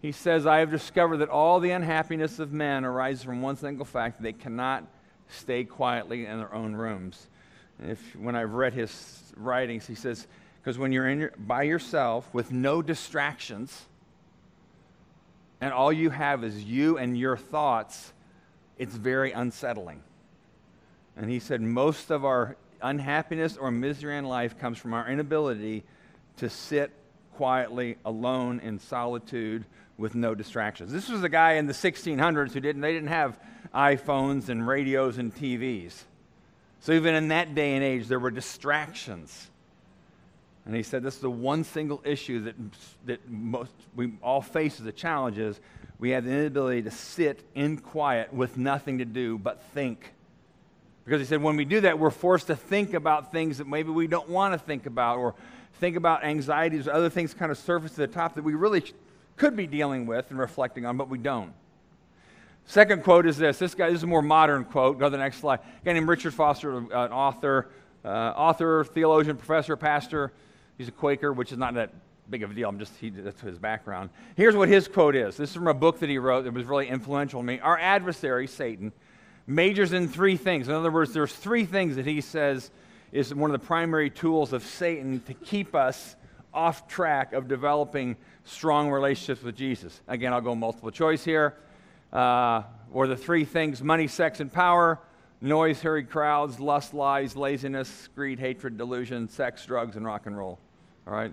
He 0.00 0.12
says, 0.12 0.46
I 0.46 0.60
have 0.60 0.70
discovered 0.70 1.18
that 1.18 1.28
all 1.28 1.60
the 1.60 1.72
unhappiness 1.72 2.38
of 2.38 2.54
men 2.54 2.86
arises 2.86 3.22
from 3.22 3.42
one 3.42 3.58
single 3.58 3.84
fact 3.84 4.22
they 4.22 4.32
cannot 4.32 4.86
stay 5.28 5.64
quietly 5.64 6.24
in 6.24 6.38
their 6.38 6.54
own 6.54 6.72
rooms. 6.74 7.26
And 7.78 7.90
if, 7.90 8.16
when 8.16 8.34
I've 8.34 8.54
read 8.54 8.72
his 8.72 9.30
writings, 9.36 9.86
he 9.86 9.94
says, 9.94 10.26
because 10.62 10.78
when 10.78 10.90
you're 10.90 11.10
in 11.10 11.20
your, 11.20 11.32
by 11.36 11.64
yourself 11.64 12.32
with 12.32 12.50
no 12.50 12.80
distractions, 12.80 13.78
and 15.60 15.70
all 15.70 15.92
you 15.92 16.08
have 16.08 16.44
is 16.44 16.64
you 16.64 16.96
and 16.96 17.18
your 17.18 17.36
thoughts, 17.36 18.14
it's 18.78 18.94
very 18.94 19.32
unsettling. 19.32 20.02
And 21.14 21.28
he 21.30 21.40
said, 21.40 21.60
most 21.60 22.10
of 22.10 22.24
our 22.24 22.56
unhappiness 22.82 23.56
or 23.56 23.70
misery 23.70 24.16
in 24.16 24.24
life 24.24 24.58
comes 24.58 24.78
from 24.78 24.94
our 24.94 25.08
inability 25.08 25.84
to 26.38 26.48
sit 26.48 26.90
quietly 27.34 27.96
alone 28.04 28.60
in 28.60 28.78
solitude 28.78 29.64
with 29.96 30.14
no 30.14 30.34
distractions. 30.34 30.92
This 30.92 31.08
was 31.08 31.22
a 31.22 31.28
guy 31.28 31.52
in 31.54 31.66
the 31.66 31.72
1600s 31.72 32.52
who 32.52 32.60
didn't, 32.60 32.82
they 32.82 32.92
didn't 32.92 33.08
have 33.08 33.38
iPhones 33.74 34.48
and 34.48 34.66
radios 34.66 35.18
and 35.18 35.34
TVs. 35.34 35.94
So 36.80 36.92
even 36.92 37.14
in 37.14 37.28
that 37.28 37.54
day 37.54 37.74
and 37.74 37.84
age, 37.84 38.08
there 38.08 38.18
were 38.18 38.30
distractions. 38.30 39.50
And 40.64 40.74
he 40.74 40.82
said 40.82 41.02
this 41.02 41.16
is 41.16 41.20
the 41.20 41.30
one 41.30 41.64
single 41.64 42.00
issue 42.04 42.44
that, 42.44 42.54
that 43.06 43.30
most, 43.30 43.72
we 43.94 44.12
all 44.22 44.40
face 44.40 44.80
as 44.80 44.86
a 44.86 44.92
challenge 44.92 45.38
is 45.38 45.60
we 45.98 46.10
have 46.10 46.24
the 46.24 46.30
inability 46.30 46.82
to 46.82 46.90
sit 46.90 47.40
in 47.54 47.76
quiet 47.76 48.32
with 48.32 48.56
nothing 48.56 48.98
to 48.98 49.04
do 49.04 49.38
but 49.38 49.62
think. 49.74 50.12
Because 51.10 51.26
he 51.26 51.26
said 51.26 51.42
when 51.42 51.56
we 51.56 51.64
do 51.64 51.80
that, 51.80 51.98
we're 51.98 52.12
forced 52.12 52.46
to 52.46 52.54
think 52.54 52.94
about 52.94 53.32
things 53.32 53.58
that 53.58 53.66
maybe 53.66 53.90
we 53.90 54.06
don't 54.06 54.28
want 54.28 54.54
to 54.54 54.58
think 54.60 54.86
about 54.86 55.18
or 55.18 55.34
think 55.80 55.96
about 55.96 56.22
anxieties 56.22 56.86
or 56.86 56.92
other 56.92 57.10
things 57.10 57.34
kind 57.34 57.50
of 57.50 57.58
surface 57.58 57.90
to 57.94 57.96
the 57.96 58.06
top 58.06 58.36
that 58.36 58.44
we 58.44 58.54
really 58.54 58.84
could 59.36 59.56
be 59.56 59.66
dealing 59.66 60.06
with 60.06 60.30
and 60.30 60.38
reflecting 60.38 60.86
on, 60.86 60.96
but 60.96 61.08
we 61.08 61.18
don't. 61.18 61.52
Second 62.64 63.02
quote 63.02 63.26
is 63.26 63.36
this. 63.36 63.58
This 63.58 63.74
guy 63.74 63.88
this 63.88 63.96
is 63.96 64.02
a 64.04 64.06
more 64.06 64.22
modern 64.22 64.64
quote. 64.64 65.00
Go 65.00 65.06
to 65.06 65.10
the 65.10 65.18
next 65.18 65.38
slide. 65.38 65.58
A 65.82 65.84
guy 65.84 65.94
named 65.94 66.06
Richard 66.06 66.32
Foster, 66.32 66.78
an 66.78 66.92
author, 66.92 67.66
uh, 68.04 68.08
author, 68.08 68.84
theologian, 68.84 69.36
professor, 69.36 69.76
pastor. 69.76 70.30
He's 70.78 70.86
a 70.86 70.92
Quaker, 70.92 71.32
which 71.32 71.50
is 71.50 71.58
not 71.58 71.74
that 71.74 71.92
big 72.30 72.44
of 72.44 72.52
a 72.52 72.54
deal. 72.54 72.68
I'm 72.68 72.78
just 72.78 72.96
he, 73.00 73.10
that's 73.10 73.40
his 73.40 73.58
background. 73.58 74.10
Here's 74.36 74.54
what 74.54 74.68
his 74.68 74.86
quote 74.86 75.16
is. 75.16 75.36
This 75.36 75.50
is 75.50 75.56
from 75.56 75.66
a 75.66 75.74
book 75.74 75.98
that 75.98 76.08
he 76.08 76.18
wrote 76.18 76.44
that 76.44 76.54
was 76.54 76.66
really 76.66 76.86
influential 76.86 77.40
to 77.40 77.44
me. 77.44 77.58
Our 77.58 77.80
adversary, 77.80 78.46
Satan, 78.46 78.92
majors 79.46 79.92
in 79.92 80.08
three 80.08 80.36
things. 80.36 80.68
In 80.68 80.74
other 80.74 80.90
words, 80.90 81.12
there's 81.12 81.34
three 81.34 81.64
things 81.64 81.96
that 81.96 82.06
he 82.06 82.20
says 82.20 82.70
is 83.12 83.34
one 83.34 83.50
of 83.50 83.60
the 83.60 83.66
primary 83.66 84.10
tools 84.10 84.52
of 84.52 84.62
Satan 84.62 85.20
to 85.26 85.34
keep 85.34 85.74
us 85.74 86.16
off 86.52 86.88
track 86.88 87.32
of 87.32 87.48
developing 87.48 88.16
strong 88.44 88.90
relationships 88.90 89.42
with 89.42 89.56
Jesus. 89.56 90.00
Again, 90.08 90.32
I'll 90.32 90.40
go 90.40 90.54
multiple 90.54 90.90
choice 90.90 91.24
here. 91.24 91.54
Uh, 92.12 92.62
or 92.92 93.06
the 93.06 93.16
three 93.16 93.44
things 93.44 93.82
money, 93.82 94.08
sex, 94.08 94.40
and 94.40 94.52
power, 94.52 94.98
noise, 95.40 95.80
hurried 95.80 96.10
crowds, 96.10 96.58
lust, 96.58 96.92
lies, 96.92 97.36
laziness, 97.36 98.08
greed, 98.14 98.38
hatred, 98.38 98.76
delusion, 98.76 99.28
sex, 99.28 99.64
drugs, 99.64 99.96
and 99.96 100.04
rock 100.04 100.26
and 100.26 100.36
roll. 100.36 100.58
All 101.06 101.12
right? 101.12 101.32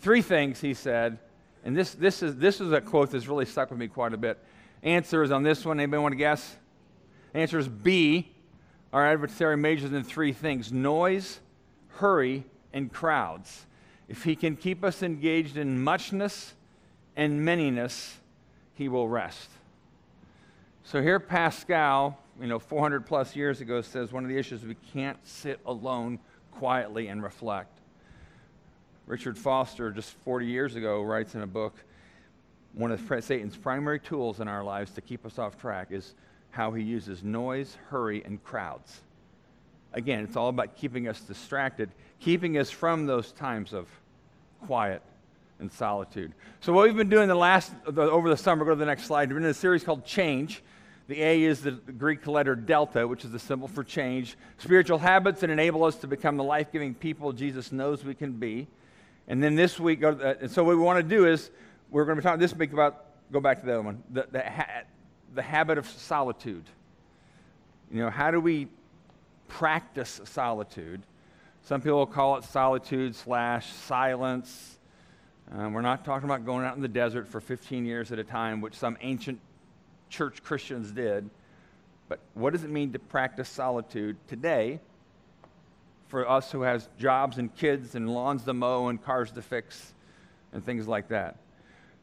Three 0.00 0.22
things, 0.22 0.60
he 0.60 0.74
said, 0.74 1.18
and 1.64 1.74
this, 1.76 1.94
this, 1.94 2.22
is, 2.22 2.36
this 2.36 2.60
is 2.60 2.72
a 2.72 2.80
quote 2.80 3.10
that's 3.10 3.26
really 3.26 3.46
stuck 3.46 3.70
with 3.70 3.78
me 3.78 3.88
quite 3.88 4.12
a 4.12 4.18
bit. 4.18 4.38
Answers 4.82 5.30
on 5.30 5.42
this 5.42 5.64
one, 5.64 5.80
anybody 5.80 6.02
want 6.02 6.12
to 6.12 6.16
guess? 6.16 6.56
Answer 7.34 7.58
is 7.58 7.68
B. 7.68 8.30
Our 8.92 9.04
adversary 9.04 9.56
majors 9.56 9.92
in 9.92 10.04
three 10.04 10.32
things 10.32 10.72
noise, 10.72 11.40
hurry, 11.96 12.44
and 12.72 12.92
crowds. 12.92 13.66
If 14.08 14.22
he 14.22 14.36
can 14.36 14.56
keep 14.56 14.84
us 14.84 15.02
engaged 15.02 15.56
in 15.56 15.82
muchness 15.82 16.54
and 17.16 17.40
manyness, 17.40 18.14
he 18.74 18.88
will 18.88 19.08
rest. 19.08 19.50
So 20.84 21.02
here, 21.02 21.18
Pascal, 21.18 22.18
you 22.40 22.46
know, 22.46 22.58
400 22.58 23.06
plus 23.06 23.34
years 23.34 23.60
ago, 23.60 23.80
says 23.80 24.12
one 24.12 24.22
of 24.22 24.28
the 24.28 24.36
issues 24.36 24.64
we 24.64 24.76
can't 24.92 25.18
sit 25.26 25.58
alone 25.66 26.18
quietly 26.52 27.08
and 27.08 27.22
reflect. 27.22 27.80
Richard 29.06 29.36
Foster, 29.36 29.90
just 29.90 30.12
40 30.24 30.46
years 30.46 30.76
ago, 30.76 31.02
writes 31.02 31.34
in 31.34 31.42
a 31.42 31.46
book 31.46 31.74
one 32.74 32.90
of 32.90 33.00
Satan's 33.24 33.56
primary 33.56 34.00
tools 34.00 34.40
in 34.40 34.48
our 34.48 34.62
lives 34.62 34.90
to 34.92 35.00
keep 35.00 35.24
us 35.24 35.38
off 35.38 35.58
track 35.58 35.88
is 35.90 36.14
how 36.54 36.70
he 36.70 36.82
uses 36.82 37.24
noise, 37.24 37.76
hurry, 37.88 38.22
and 38.24 38.42
crowds. 38.44 39.00
Again, 39.92 40.22
it's 40.24 40.36
all 40.36 40.48
about 40.48 40.76
keeping 40.76 41.08
us 41.08 41.20
distracted, 41.20 41.90
keeping 42.20 42.58
us 42.58 42.70
from 42.70 43.06
those 43.06 43.32
times 43.32 43.72
of 43.72 43.88
quiet 44.66 45.02
and 45.58 45.70
solitude. 45.72 46.32
So, 46.60 46.72
what 46.72 46.84
we've 46.84 46.96
been 46.96 47.08
doing 47.08 47.28
the 47.28 47.34
last 47.34 47.72
the, 47.86 48.02
over 48.02 48.28
the 48.28 48.36
summer, 48.36 48.64
go 48.64 48.70
to 48.70 48.76
the 48.76 48.86
next 48.86 49.04
slide. 49.04 49.28
Been 49.28 49.38
in 49.38 49.44
a 49.46 49.54
series 49.54 49.82
called 49.82 50.04
Change. 50.04 50.62
The 51.08 51.20
A 51.22 51.42
is 51.42 51.60
the 51.60 51.72
Greek 51.72 52.26
letter 52.26 52.54
delta, 52.54 53.06
which 53.06 53.24
is 53.24 53.32
the 53.32 53.38
symbol 53.38 53.68
for 53.68 53.84
change. 53.84 54.38
Spiritual 54.56 54.98
habits 54.98 55.42
that 55.42 55.50
enable 55.50 55.84
us 55.84 55.96
to 55.96 56.06
become 56.06 56.38
the 56.38 56.44
life 56.44 56.72
giving 56.72 56.94
people 56.94 57.32
Jesus 57.32 57.72
knows 57.72 58.04
we 58.04 58.14
can 58.14 58.32
be. 58.32 58.68
And 59.28 59.42
then 59.42 59.54
this 59.54 59.78
week, 59.78 60.00
go 60.00 60.14
the, 60.14 60.38
and 60.40 60.50
so 60.50 60.64
what 60.64 60.76
we 60.76 60.82
want 60.82 60.98
to 60.98 61.16
do 61.16 61.26
is 61.26 61.50
we're 61.90 62.04
going 62.04 62.16
to 62.16 62.22
be 62.22 62.24
talking 62.24 62.40
this 62.40 62.54
week 62.54 62.72
about, 62.72 63.04
go 63.32 63.40
back 63.40 63.60
to 63.60 63.66
the 63.66 63.72
other 63.72 63.82
one, 63.82 64.02
the, 64.10 64.26
the, 64.30 64.42
the 65.34 65.42
habit 65.42 65.78
of 65.78 65.88
solitude. 65.88 66.64
You 67.90 68.00
know, 68.00 68.10
how 68.10 68.30
do 68.30 68.40
we 68.40 68.68
practice 69.48 70.20
solitude? 70.24 71.02
Some 71.62 71.80
people 71.80 72.06
call 72.06 72.36
it 72.36 72.44
solitude 72.44 73.14
slash 73.14 73.72
silence. 73.72 74.78
Um, 75.52 75.72
we're 75.72 75.82
not 75.82 76.04
talking 76.04 76.28
about 76.28 76.44
going 76.44 76.64
out 76.64 76.76
in 76.76 76.82
the 76.82 76.88
desert 76.88 77.28
for 77.28 77.40
15 77.40 77.84
years 77.84 78.12
at 78.12 78.18
a 78.18 78.24
time, 78.24 78.60
which 78.60 78.74
some 78.74 78.96
ancient 79.00 79.40
church 80.08 80.42
Christians 80.42 80.92
did. 80.92 81.28
But 82.08 82.20
what 82.34 82.52
does 82.52 82.64
it 82.64 82.70
mean 82.70 82.92
to 82.92 82.98
practice 82.98 83.48
solitude 83.48 84.16
today 84.28 84.80
for 86.08 86.28
us 86.28 86.52
who 86.52 86.62
has 86.62 86.88
jobs 86.98 87.38
and 87.38 87.54
kids 87.56 87.94
and 87.94 88.12
lawns 88.12 88.44
to 88.44 88.52
mow 88.52 88.88
and 88.88 89.02
cars 89.02 89.30
to 89.32 89.42
fix 89.42 89.94
and 90.52 90.64
things 90.64 90.86
like 90.86 91.08
that? 91.08 91.36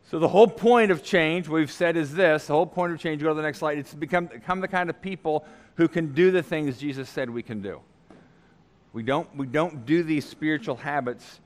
So 0.10 0.20
the 0.20 0.28
whole 0.28 0.48
point 0.48 0.92
of 0.92 1.04
change, 1.04 1.48
we've 1.48 1.72
said, 1.72 1.96
is 1.96 2.14
this. 2.14 2.48
The 2.48 2.54
whole 2.54 2.66
point 2.66 2.92
of 2.92 3.00
change, 3.00 3.22
go 3.22 3.30
to 3.30 3.34
the 3.34 3.42
next 3.42 3.60
slide, 3.60 3.78
it's 3.78 3.92
to 3.92 3.98
become, 3.98 4.26
become 4.26 4.60
the 4.60 4.68
kind 4.68 4.90
of 4.90 5.02
people 5.02 5.46
who 5.76 5.88
can 5.88 6.14
do 6.14 6.32
the 6.32 6.44
things 6.44 6.78
Jesus 6.78 7.10
said 7.10 7.30
we 7.30 7.44
can 7.44 7.62
do. 7.62 7.80
We 8.94 9.04
don't, 9.04 9.34
we 9.38 9.48
don't 9.48 9.86
do 9.86 10.04
these 10.04 10.26
spiritual 10.26 10.76
habits 10.76 11.40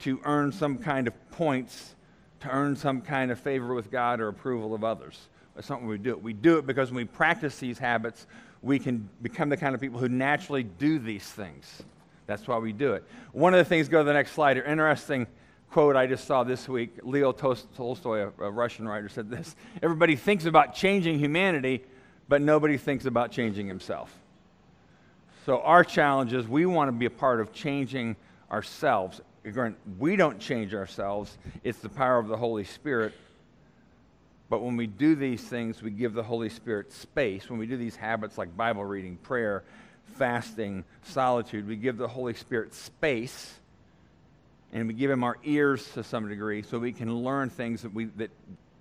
to 0.00 0.20
earn 0.24 0.52
some 0.52 0.78
kind 0.78 1.08
of 1.08 1.30
points, 1.32 1.94
to 2.40 2.48
earn 2.48 2.76
some 2.76 3.00
kind 3.00 3.30
of 3.30 3.40
favor 3.40 3.74
with 3.74 3.90
God 3.90 4.20
or 4.20 4.28
approval 4.28 4.74
of 4.74 4.84
others. 4.84 5.28
That's 5.54 5.68
not 5.68 5.80
what 5.80 5.88
we 5.88 5.98
do. 5.98 6.16
We 6.16 6.32
do 6.32 6.58
it 6.58 6.66
because 6.66 6.90
when 6.90 6.96
we 6.96 7.04
practice 7.04 7.58
these 7.58 7.78
habits, 7.78 8.26
we 8.62 8.78
can 8.78 9.08
become 9.22 9.48
the 9.48 9.56
kind 9.56 9.74
of 9.74 9.80
people 9.80 9.98
who 9.98 10.08
naturally 10.08 10.62
do 10.62 10.98
these 10.98 11.24
things. 11.24 11.82
That's 12.26 12.46
why 12.46 12.58
we 12.58 12.72
do 12.72 12.94
it. 12.94 13.04
One 13.32 13.52
of 13.54 13.58
the 13.58 13.64
things, 13.64 13.88
go 13.88 13.98
to 13.98 14.04
the 14.04 14.12
next 14.12 14.32
slide, 14.32 14.56
an 14.56 14.64
interesting 14.64 15.26
quote 15.72 15.96
I 15.96 16.06
just 16.06 16.26
saw 16.26 16.44
this 16.44 16.68
week. 16.68 16.98
Leo 17.02 17.32
Tolstoy, 17.32 18.30
a, 18.38 18.44
a 18.44 18.50
Russian 18.50 18.86
writer, 18.86 19.08
said 19.08 19.30
this 19.30 19.56
Everybody 19.82 20.14
thinks 20.14 20.44
about 20.44 20.74
changing 20.74 21.18
humanity, 21.18 21.82
but 22.28 22.40
nobody 22.40 22.76
thinks 22.76 23.04
about 23.04 23.32
changing 23.32 23.66
himself. 23.66 24.14
So, 25.44 25.60
our 25.62 25.82
challenge 25.82 26.32
is 26.32 26.46
we 26.46 26.66
want 26.66 26.88
to 26.88 26.92
be 26.92 27.06
a 27.06 27.10
part 27.10 27.40
of 27.40 27.52
changing 27.52 28.16
ourselves. 28.50 29.20
We 29.98 30.14
don't 30.14 30.38
change 30.38 30.72
ourselves, 30.72 31.36
it's 31.64 31.78
the 31.78 31.88
power 31.88 32.18
of 32.18 32.28
the 32.28 32.36
Holy 32.36 32.64
Spirit 32.64 33.12
but 34.52 34.62
when 34.62 34.76
we 34.76 34.86
do 34.86 35.14
these 35.14 35.40
things, 35.40 35.82
we 35.82 35.90
give 35.90 36.12
the 36.12 36.22
Holy 36.22 36.50
Spirit 36.50 36.92
space. 36.92 37.48
When 37.48 37.58
we 37.58 37.64
do 37.64 37.78
these 37.78 37.96
habits 37.96 38.36
like 38.36 38.54
Bible 38.54 38.84
reading, 38.84 39.16
prayer, 39.16 39.64
fasting, 40.18 40.84
solitude, 41.04 41.66
we 41.66 41.74
give 41.74 41.96
the 41.96 42.06
Holy 42.06 42.34
Spirit 42.34 42.74
space 42.74 43.54
and 44.72 44.88
we 44.88 44.94
give 44.94 45.10
him 45.10 45.22
our 45.22 45.36
ears 45.44 45.88
to 45.92 46.02
some 46.02 46.28
degree 46.28 46.62
so 46.62 46.78
we 46.78 46.92
can 46.92 47.14
learn 47.14 47.50
things 47.50 47.82
that, 47.82 47.92
we, 47.92 48.06
that, 48.16 48.30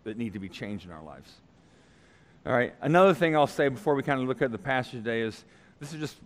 that 0.03 0.17
need 0.17 0.33
to 0.33 0.39
be 0.39 0.49
changed 0.49 0.85
in 0.85 0.91
our 0.91 1.03
lives. 1.03 1.31
All 2.45 2.53
right, 2.53 2.73
another 2.81 3.13
thing 3.13 3.35
I'll 3.35 3.45
say 3.45 3.67
before 3.67 3.93
we 3.93 4.03
kind 4.03 4.19
of 4.21 4.27
look 4.27 4.41
at 4.41 4.51
the 4.51 4.57
passage 4.57 4.93
today 4.93 5.21
is 5.21 5.43
this 5.79 5.93
is 5.93 5.99
just 5.99 6.17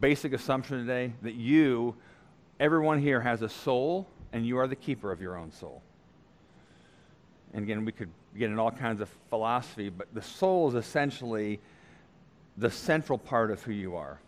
basic 0.00 0.32
assumption 0.32 0.78
today 0.78 1.12
that 1.22 1.34
you, 1.34 1.94
everyone 2.58 3.00
here, 3.00 3.20
has 3.20 3.42
a 3.42 3.48
soul 3.48 4.06
and 4.32 4.46
you 4.46 4.58
are 4.58 4.66
the 4.66 4.76
keeper 4.76 5.10
of 5.10 5.20
your 5.20 5.36
own 5.36 5.52
soul. 5.52 5.82
And 7.52 7.64
again, 7.64 7.84
we 7.84 7.92
could 7.92 8.10
get 8.38 8.50
in 8.50 8.58
all 8.58 8.70
kinds 8.70 9.00
of 9.00 9.10
philosophy, 9.28 9.88
but 9.88 10.06
the 10.14 10.22
soul 10.22 10.68
is 10.68 10.74
essentially 10.74 11.58
the 12.56 12.70
central 12.70 13.18
part 13.18 13.50
of 13.50 13.62
who 13.62 13.72
you 13.72 13.96
are. 13.96 14.20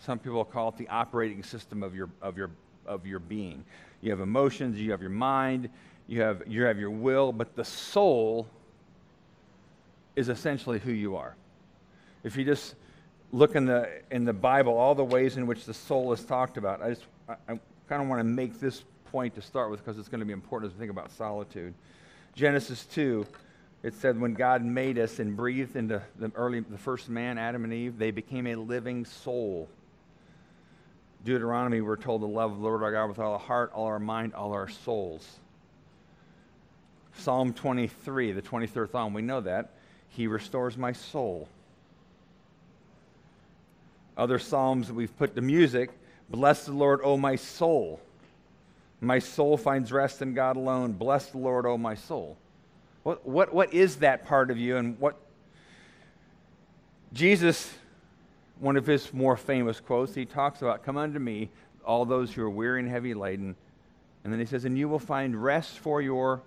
Some 0.00 0.18
people 0.18 0.44
call 0.44 0.68
it 0.68 0.76
the 0.76 0.88
operating 0.88 1.42
system 1.42 1.82
of 1.82 1.94
your, 1.94 2.10
of 2.20 2.36
your, 2.36 2.50
of 2.86 3.06
your 3.06 3.18
being. 3.18 3.64
You 4.00 4.10
have 4.10 4.20
emotions, 4.20 4.78
you 4.78 4.90
have 4.92 5.00
your 5.00 5.10
mind, 5.10 5.68
you 6.06 6.22
have, 6.22 6.42
you 6.46 6.62
have 6.62 6.78
your 6.78 6.90
will, 6.90 7.32
but 7.32 7.56
the 7.56 7.64
soul 7.64 8.46
is 10.16 10.28
essentially 10.28 10.78
who 10.78 10.92
you 10.92 11.16
are. 11.16 11.34
If 12.24 12.36
you 12.36 12.44
just 12.44 12.74
look 13.32 13.54
in 13.54 13.66
the, 13.66 13.88
in 14.10 14.24
the 14.24 14.32
Bible, 14.32 14.76
all 14.76 14.94
the 14.94 15.04
ways 15.04 15.36
in 15.36 15.46
which 15.46 15.64
the 15.64 15.74
soul 15.74 16.12
is 16.12 16.24
talked 16.24 16.56
about, 16.56 16.82
I 16.82 16.90
just 16.90 17.04
I, 17.28 17.34
I 17.48 17.60
kind 17.88 18.02
of 18.02 18.08
want 18.08 18.20
to 18.20 18.24
make 18.24 18.58
this 18.58 18.84
point 19.06 19.34
to 19.34 19.42
start 19.42 19.70
with 19.70 19.84
because 19.84 19.98
it's 19.98 20.08
going 20.08 20.20
to 20.20 20.26
be 20.26 20.32
important 20.32 20.70
as 20.70 20.76
we 20.76 20.80
think 20.80 20.90
about 20.90 21.10
solitude. 21.12 21.74
Genesis 22.34 22.86
2, 22.86 23.26
it 23.82 23.94
said 23.94 24.20
when 24.20 24.34
God 24.34 24.64
made 24.64 24.98
us 24.98 25.18
and 25.18 25.36
breathed 25.36 25.76
into 25.76 26.02
the 26.18 26.30
early 26.34 26.60
the 26.60 26.78
first 26.78 27.08
man, 27.08 27.38
Adam 27.38 27.64
and 27.64 27.72
Eve, 27.72 27.98
they 27.98 28.10
became 28.10 28.46
a 28.46 28.56
living 28.56 29.04
soul. 29.04 29.68
Deuteronomy, 31.28 31.82
we're 31.82 31.96
told 31.96 32.22
to 32.22 32.26
love 32.26 32.56
the 32.56 32.62
Lord 32.62 32.82
our 32.82 32.90
God 32.90 33.10
with 33.10 33.18
all 33.18 33.34
our 33.34 33.38
heart, 33.38 33.70
all 33.74 33.84
our 33.84 33.98
mind, 33.98 34.34
all 34.34 34.54
our 34.54 34.66
souls. 34.66 35.26
Psalm 37.18 37.52
23, 37.52 38.32
the 38.32 38.40
23rd 38.40 38.90
Psalm, 38.90 39.12
we 39.12 39.20
know 39.20 39.42
that. 39.42 39.72
He 40.08 40.26
restores 40.26 40.78
my 40.78 40.92
soul. 40.92 41.46
Other 44.16 44.38
Psalms 44.38 44.88
that 44.88 44.94
we've 44.94 45.16
put 45.18 45.34
to 45.34 45.42
music 45.42 45.90
Bless 46.30 46.64
the 46.64 46.72
Lord, 46.72 47.00
O 47.02 47.16
my 47.16 47.36
soul. 47.36 48.00
My 49.00 49.18
soul 49.18 49.56
finds 49.56 49.92
rest 49.92 50.20
in 50.22 50.34
God 50.34 50.56
alone. 50.56 50.92
Bless 50.92 51.26
the 51.26 51.38
Lord, 51.38 51.66
O 51.66 51.78
my 51.78 51.94
soul. 51.94 52.36
What, 53.02 53.26
what, 53.26 53.54
what 53.54 53.72
is 53.72 53.96
that 53.96 54.26
part 54.26 54.50
of 54.50 54.58
you? 54.58 54.76
And 54.76 54.98
what 54.98 55.16
Jesus, 57.12 57.72
one 58.60 58.76
of 58.76 58.86
his 58.86 59.12
more 59.12 59.36
famous 59.36 59.80
quotes, 59.80 60.14
he 60.14 60.24
talks 60.24 60.62
about, 60.62 60.84
Come 60.84 60.96
unto 60.96 61.18
me, 61.18 61.50
all 61.84 62.04
those 62.04 62.32
who 62.32 62.42
are 62.42 62.50
weary 62.50 62.80
and 62.80 62.88
heavy 62.88 63.14
laden. 63.14 63.56
And 64.24 64.32
then 64.32 64.40
he 64.40 64.46
says, 64.46 64.64
And 64.64 64.76
you 64.76 64.88
will 64.88 64.98
find 64.98 65.42
rest 65.42 65.78
for 65.78 66.02
your 66.02 66.42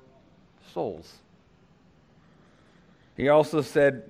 souls. 0.73 1.11
He 3.17 3.29
also 3.29 3.61
said, 3.61 4.09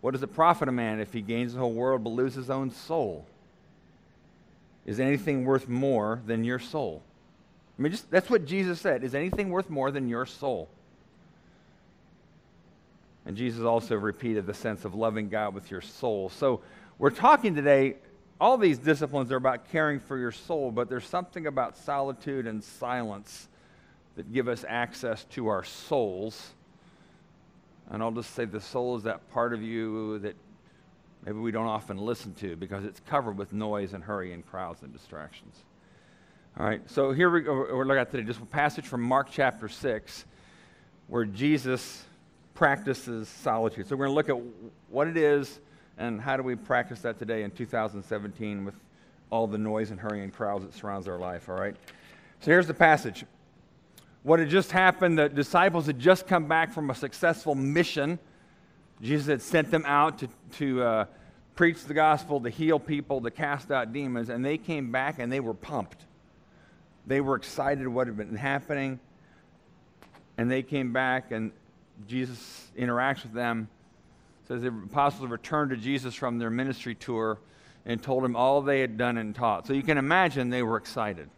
What 0.00 0.12
does 0.12 0.22
it 0.22 0.34
profit 0.34 0.68
a 0.68 0.72
man 0.72 1.00
if 1.00 1.12
he 1.12 1.20
gains 1.20 1.54
the 1.54 1.60
whole 1.60 1.72
world 1.72 2.04
but 2.04 2.10
loses 2.10 2.36
his 2.36 2.50
own 2.50 2.70
soul? 2.70 3.26
Is 4.84 5.00
anything 5.00 5.44
worth 5.44 5.68
more 5.68 6.22
than 6.26 6.44
your 6.44 6.58
soul? 6.58 7.02
I 7.78 7.82
mean, 7.82 7.92
just, 7.92 8.10
that's 8.10 8.30
what 8.30 8.46
Jesus 8.46 8.80
said. 8.80 9.04
Is 9.04 9.14
anything 9.14 9.50
worth 9.50 9.68
more 9.68 9.90
than 9.90 10.08
your 10.08 10.26
soul? 10.26 10.68
And 13.26 13.36
Jesus 13.36 13.64
also 13.64 13.96
repeated 13.96 14.46
the 14.46 14.54
sense 14.54 14.84
of 14.84 14.94
loving 14.94 15.28
God 15.28 15.52
with 15.52 15.70
your 15.70 15.80
soul. 15.80 16.28
So 16.28 16.60
we're 16.98 17.10
talking 17.10 17.54
today, 17.54 17.96
all 18.40 18.56
these 18.56 18.78
disciplines 18.78 19.30
are 19.30 19.36
about 19.36 19.70
caring 19.70 20.00
for 20.00 20.18
your 20.18 20.32
soul, 20.32 20.70
but 20.70 20.88
there's 20.88 21.06
something 21.06 21.46
about 21.46 21.76
solitude 21.76 22.46
and 22.46 22.62
silence 22.62 23.48
that 24.16 24.32
give 24.32 24.48
us 24.48 24.64
access 24.66 25.24
to 25.24 25.48
our 25.48 25.62
souls. 25.62 26.52
And 27.90 28.02
I'll 28.02 28.10
just 28.12 28.34
say 28.34 28.46
the 28.46 28.60
soul 28.60 28.96
is 28.96 29.02
that 29.04 29.30
part 29.30 29.52
of 29.52 29.62
you 29.62 30.18
that 30.20 30.36
maybe 31.24 31.38
we 31.38 31.50
don't 31.50 31.66
often 31.66 31.98
listen 31.98 32.34
to 32.34 32.56
because 32.56 32.84
it's 32.84 33.00
covered 33.00 33.36
with 33.36 33.52
noise 33.52 33.92
and 33.92 34.02
hurry 34.02 34.32
and 34.32 34.46
crowds 34.46 34.82
and 34.82 34.92
distractions. 34.92 35.54
All 36.58 36.66
right, 36.66 36.80
so 36.90 37.12
here 37.12 37.28
we 37.28 37.42
go. 37.42 37.52
We're 37.54 37.84
looking 37.84 38.00
at 38.00 38.10
today 38.10 38.22
just 38.22 38.40
a 38.40 38.46
passage 38.46 38.86
from 38.86 39.02
Mark 39.02 39.28
chapter 39.30 39.68
6 39.68 40.24
where 41.08 41.26
Jesus 41.26 42.04
practices 42.54 43.28
solitude. 43.28 43.86
So 43.86 43.96
we're 43.96 44.06
going 44.06 44.26
to 44.26 44.32
look 44.32 44.40
at 44.40 44.72
what 44.88 45.06
it 45.06 45.18
is 45.18 45.60
and 45.98 46.20
how 46.20 46.36
do 46.36 46.42
we 46.42 46.54
practice 46.54 47.00
that 47.00 47.18
today 47.18 47.42
in 47.42 47.50
2017 47.50 48.64
with 48.64 48.74
all 49.30 49.46
the 49.46 49.58
noise 49.58 49.90
and 49.90 49.98
hurry 49.98 50.22
and 50.22 50.32
crowds 50.32 50.64
that 50.64 50.74
surrounds 50.74 51.08
our 51.08 51.18
life, 51.18 51.48
all 51.48 51.56
right? 51.56 51.74
So 52.40 52.50
here's 52.50 52.66
the 52.66 52.74
passage. 52.74 53.24
what 54.22 54.38
had 54.38 54.48
just 54.48 54.72
happened, 54.72 55.18
the 55.18 55.28
disciples 55.28 55.86
had 55.86 55.98
just 55.98 56.26
come 56.26 56.46
back 56.46 56.72
from 56.72 56.90
a 56.90 56.94
successful 56.94 57.54
mission. 57.54 58.18
Jesus 59.00 59.26
had 59.26 59.42
sent 59.42 59.70
them 59.70 59.84
out 59.86 60.18
to, 60.18 60.28
to 60.54 60.82
uh, 60.82 61.04
preach 61.54 61.84
the 61.84 61.94
gospel, 61.94 62.40
to 62.40 62.50
heal 62.50 62.78
people, 62.78 63.20
to 63.20 63.30
cast 63.30 63.70
out 63.70 63.92
demons, 63.92 64.28
and 64.28 64.44
they 64.44 64.58
came 64.58 64.92
back 64.92 65.18
and 65.18 65.32
they 65.32 65.40
were 65.40 65.54
pumped. 65.54 66.04
They 67.06 67.20
were 67.20 67.36
excited 67.36 67.86
what 67.86 68.08
had 68.08 68.16
been 68.16 68.36
happening, 68.36 68.98
and 70.36 70.50
they 70.50 70.62
came 70.62 70.92
back, 70.92 71.30
and 71.30 71.52
Jesus 72.08 72.70
interacts 72.76 73.22
with 73.22 73.32
them. 73.32 73.68
Says 74.48 74.62
the 74.62 74.68
apostles 74.68 75.28
returned 75.28 75.70
to 75.70 75.76
Jesus 75.76 76.14
from 76.14 76.38
their 76.38 76.50
ministry 76.50 76.94
tour 76.94 77.38
and 77.84 78.02
told 78.02 78.24
him 78.24 78.36
all 78.36 78.62
they 78.62 78.80
had 78.80 78.96
done 78.96 79.16
and 79.16 79.34
taught. 79.34 79.66
So 79.66 79.72
you 79.72 79.82
can 79.82 79.98
imagine 79.98 80.50
they 80.50 80.62
were 80.62 80.76
excited. 80.76 81.28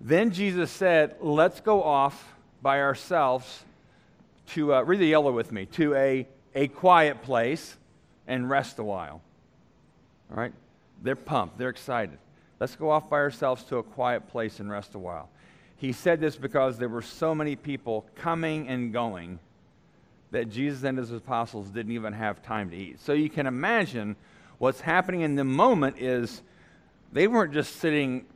Then 0.00 0.30
Jesus 0.30 0.70
said, 0.70 1.16
Let's 1.20 1.60
go 1.60 1.82
off 1.82 2.34
by 2.62 2.80
ourselves 2.80 3.64
to, 4.48 4.74
uh, 4.74 4.82
read 4.82 5.00
the 5.00 5.06
yellow 5.06 5.32
with 5.32 5.52
me, 5.52 5.66
to 5.66 5.94
a, 5.94 6.26
a 6.54 6.68
quiet 6.68 7.22
place 7.22 7.76
and 8.26 8.48
rest 8.48 8.78
a 8.78 8.84
while. 8.84 9.20
All 10.30 10.36
right? 10.36 10.52
They're 11.02 11.16
pumped, 11.16 11.58
they're 11.58 11.68
excited. 11.70 12.18
Let's 12.60 12.76
go 12.76 12.90
off 12.90 13.10
by 13.10 13.18
ourselves 13.18 13.64
to 13.64 13.78
a 13.78 13.82
quiet 13.82 14.28
place 14.28 14.60
and 14.60 14.70
rest 14.70 14.94
a 14.94 14.98
while. 14.98 15.28
He 15.76 15.92
said 15.92 16.20
this 16.20 16.36
because 16.36 16.78
there 16.78 16.88
were 16.88 17.02
so 17.02 17.34
many 17.34 17.56
people 17.56 18.06
coming 18.14 18.68
and 18.68 18.92
going 18.92 19.38
that 20.34 20.50
Jesus 20.50 20.82
and 20.82 20.98
his 20.98 21.12
apostles 21.12 21.70
didn't 21.70 21.92
even 21.92 22.12
have 22.12 22.42
time 22.42 22.68
to 22.70 22.76
eat. 22.76 23.00
So 23.00 23.12
you 23.12 23.30
can 23.30 23.46
imagine 23.46 24.16
what's 24.58 24.80
happening 24.80 25.20
in 25.20 25.36
the 25.36 25.44
moment 25.44 26.00
is 26.00 26.42
they 27.12 27.28
weren't 27.28 27.52
just 27.52 27.76
sitting 27.76 28.26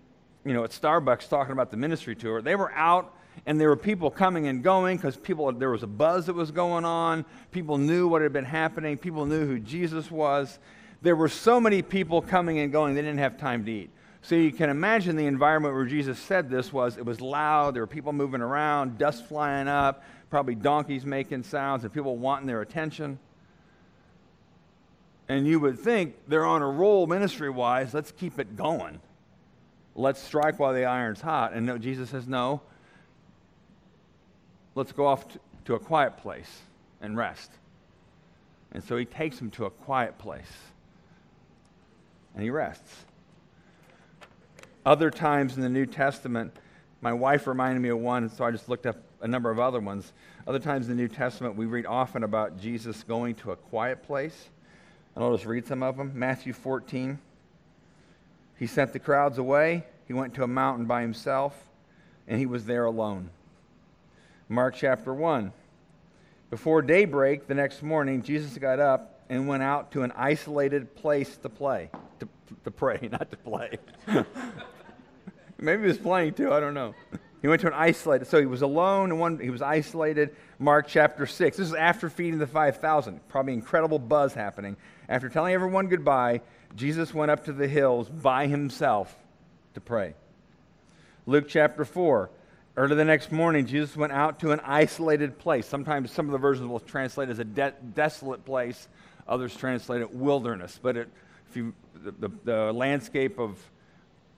you 0.44 0.52
know, 0.52 0.62
at 0.62 0.70
Starbucks 0.70 1.28
talking 1.28 1.52
about 1.52 1.72
the 1.72 1.76
ministry 1.76 2.14
tour. 2.14 2.40
They 2.40 2.54
were 2.54 2.72
out 2.72 3.16
and 3.46 3.60
there 3.60 3.68
were 3.68 3.76
people 3.76 4.12
coming 4.12 4.46
and 4.46 4.62
going 4.62 4.96
because 4.96 5.16
people 5.16 5.50
there 5.50 5.70
was 5.70 5.82
a 5.82 5.88
buzz 5.88 6.26
that 6.26 6.34
was 6.34 6.52
going 6.52 6.84
on. 6.84 7.24
People 7.50 7.78
knew 7.78 8.06
what 8.06 8.22
had 8.22 8.32
been 8.32 8.44
happening. 8.44 8.96
People 8.96 9.26
knew 9.26 9.44
who 9.44 9.58
Jesus 9.58 10.08
was. 10.08 10.60
There 11.02 11.16
were 11.16 11.28
so 11.28 11.60
many 11.60 11.82
people 11.82 12.22
coming 12.22 12.60
and 12.60 12.70
going, 12.70 12.94
they 12.94 13.02
didn't 13.02 13.18
have 13.18 13.38
time 13.38 13.64
to 13.64 13.72
eat. 13.72 13.90
So 14.22 14.34
you 14.34 14.52
can 14.52 14.70
imagine 14.70 15.16
the 15.16 15.26
environment 15.26 15.74
where 15.74 15.86
Jesus 15.86 16.18
said 16.18 16.48
this 16.48 16.72
was 16.72 16.96
it 16.96 17.04
was 17.04 17.20
loud, 17.20 17.74
there 17.74 17.82
were 17.82 17.88
people 17.88 18.12
moving 18.12 18.40
around, 18.40 18.98
dust 18.98 19.26
flying 19.26 19.68
up, 19.68 20.04
probably 20.30 20.54
donkeys 20.54 21.04
making 21.04 21.42
sounds, 21.44 21.84
and 21.84 21.92
people 21.92 22.16
wanting 22.16 22.46
their 22.46 22.60
attention. 22.60 23.18
And 25.28 25.46
you 25.46 25.60
would 25.60 25.78
think 25.78 26.14
they're 26.26 26.46
on 26.46 26.62
a 26.62 26.68
roll 26.68 27.06
ministry 27.06 27.50
wise, 27.50 27.92
let's 27.92 28.12
keep 28.12 28.38
it 28.38 28.56
going 28.56 29.00
let's 29.98 30.22
strike 30.22 30.58
while 30.58 30.72
the 30.72 30.84
iron's 30.84 31.20
hot. 31.20 31.52
And 31.52 31.66
no, 31.66 31.76
Jesus 31.76 32.10
says, 32.10 32.26
no, 32.26 32.62
let's 34.74 34.92
go 34.92 35.06
off 35.06 35.24
to, 35.64 35.74
a 35.74 35.78
quiet 35.78 36.16
place 36.16 36.60
and 37.02 37.14
rest. 37.14 37.50
And 38.72 38.82
so 38.82 38.96
he 38.96 39.04
takes 39.04 39.38
him 39.38 39.50
to 39.52 39.66
a 39.66 39.70
quiet 39.70 40.16
place 40.16 40.50
and 42.32 42.42
he 42.42 42.48
rests. 42.48 43.04
Other 44.86 45.10
times 45.10 45.56
in 45.56 45.62
the 45.62 45.68
New 45.68 45.84
Testament, 45.84 46.56
my 47.02 47.12
wife 47.12 47.46
reminded 47.46 47.80
me 47.80 47.90
of 47.90 47.98
one, 47.98 48.30
so 48.30 48.44
I 48.44 48.50
just 48.50 48.68
looked 48.68 48.86
up 48.86 48.96
a 49.20 49.28
number 49.28 49.50
of 49.50 49.58
other 49.58 49.80
ones. 49.80 50.12
Other 50.46 50.58
times 50.58 50.88
in 50.88 50.96
the 50.96 51.02
New 51.02 51.08
Testament, 51.08 51.56
we 51.56 51.66
read 51.66 51.86
often 51.86 52.22
about 52.22 52.60
Jesus 52.60 53.02
going 53.02 53.34
to 53.36 53.52
a 53.52 53.56
quiet 53.56 54.02
place. 54.02 54.48
And 55.14 55.24
I'll 55.24 55.34
just 55.34 55.46
read 55.46 55.66
some 55.66 55.82
of 55.82 55.96
them. 55.96 56.12
Matthew 56.14 56.52
14. 56.52 57.18
He 58.58 58.66
sent 58.66 58.92
the 58.92 58.98
crowds 58.98 59.38
away. 59.38 59.84
He 60.06 60.12
went 60.14 60.34
to 60.34 60.42
a 60.42 60.48
mountain 60.48 60.86
by 60.86 61.02
himself, 61.02 61.54
and 62.26 62.38
he 62.38 62.46
was 62.46 62.64
there 62.64 62.86
alone. 62.86 63.30
Mark 64.48 64.74
chapter 64.74 65.12
1. 65.12 65.52
Before 66.50 66.80
daybreak 66.80 67.46
the 67.46 67.54
next 67.54 67.82
morning, 67.82 68.22
Jesus 68.22 68.56
got 68.56 68.80
up 68.80 69.20
and 69.28 69.46
went 69.46 69.62
out 69.62 69.92
to 69.92 70.02
an 70.02 70.12
isolated 70.16 70.94
place 70.96 71.36
to 71.38 71.48
play. 71.50 71.90
To, 72.20 72.28
to 72.64 72.70
pray, 72.70 73.08
not 73.12 73.30
to 73.30 73.36
play. 73.36 73.78
Maybe 75.58 75.82
he 75.82 75.88
was 75.88 75.98
playing 75.98 76.34
too, 76.34 76.52
I 76.52 76.60
don't 76.60 76.74
know. 76.74 76.94
He 77.40 77.48
went 77.48 77.60
to 77.60 77.68
an 77.68 77.74
isolated, 77.74 78.26
so 78.26 78.40
he 78.40 78.46
was 78.46 78.62
alone 78.62 79.10
and 79.10 79.20
one, 79.20 79.38
he 79.38 79.50
was 79.50 79.62
isolated. 79.62 80.34
Mark 80.58 80.88
chapter 80.88 81.26
6. 81.26 81.56
This 81.56 81.68
is 81.68 81.74
after 81.74 82.10
feeding 82.10 82.38
the 82.38 82.46
5,000. 82.46 83.20
Probably 83.28 83.52
incredible 83.52 83.98
buzz 83.98 84.34
happening. 84.34 84.76
After 85.08 85.28
telling 85.28 85.54
everyone 85.54 85.86
goodbye, 85.86 86.40
Jesus 86.74 87.14
went 87.14 87.30
up 87.30 87.44
to 87.44 87.52
the 87.52 87.68
hills 87.68 88.08
by 88.08 88.46
himself 88.46 89.14
to 89.74 89.80
pray. 89.80 90.14
Luke 91.26 91.46
chapter 91.48 91.84
4. 91.84 92.30
Early 92.76 92.94
the 92.96 93.04
next 93.04 93.32
morning, 93.32 93.66
Jesus 93.66 93.96
went 93.96 94.12
out 94.12 94.40
to 94.40 94.52
an 94.52 94.60
isolated 94.64 95.38
place. 95.38 95.66
Sometimes 95.66 96.12
some 96.12 96.26
of 96.26 96.32
the 96.32 96.38
versions 96.38 96.68
will 96.68 96.80
translate 96.80 97.28
as 97.28 97.38
a 97.38 97.44
de- 97.44 97.74
desolate 97.94 98.44
place, 98.44 98.88
others 99.26 99.56
translate 99.56 100.00
it 100.00 100.12
wilderness. 100.12 100.78
But 100.80 100.96
it, 100.96 101.08
if 101.50 101.56
you, 101.56 101.74
the, 101.94 102.12
the, 102.12 102.30
the 102.44 102.72
landscape 102.72 103.38
of 103.38 103.58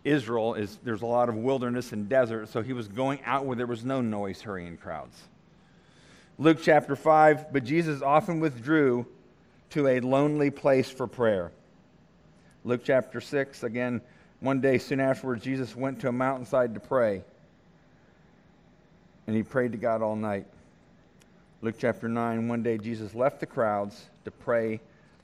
Israel 0.05 0.55
is 0.55 0.79
there's 0.83 1.03
a 1.03 1.07
lot 1.07 1.29
of 1.29 1.35
wilderness 1.37 1.93
and 1.93 2.09
desert, 2.09 2.49
so 2.49 2.63
he 2.63 2.73
was 2.73 2.89
going 2.89 3.21
out 3.25 3.45
where 3.45 3.57
there 3.57 3.67
was 3.67 3.85
no 3.85 4.01
noise, 4.01 4.41
hurrying 4.41 4.77
crowds. 4.77 5.17
Luke 6.39 6.59
chapter 6.63 6.97
5, 6.97 7.53
but 7.53 7.65
Jesus 7.65 8.01
often 8.01 8.41
withdrew 8.41 9.07
to 9.71 9.87
a 9.89 10.01
lonely 10.01 10.51
place 10.51 10.91
for 10.91 11.07
prayer. 11.07 11.53
Luke 12.65 12.81
chapter 12.85 13.21
6, 13.21 13.63
again, 13.63 14.01
one 14.41 14.61
day 14.61 14.79
soon 14.79 15.01
afterwards, 15.01 15.45
Jesus 15.45 15.77
went 15.77 16.01
to 16.01 16.09
a 16.09 16.13
mountainside 16.13 16.73
to 16.75 16.81
pray. 16.81 17.23
And 19.27 19.37
he 19.37 19.43
prayed 19.43 19.73
to 19.73 19.79
God 19.79 20.01
all 20.03 20.17
night. 20.17 20.47
Luke 21.63 21.77
chapter 21.79 22.09
9, 22.09 22.49
one 22.49 22.63
day 22.63 22.79
Jesus 22.79 23.15
left 23.15 23.39
the 23.39 23.47
crowds 23.47 24.07
to 24.25 24.31
pray 24.31 24.81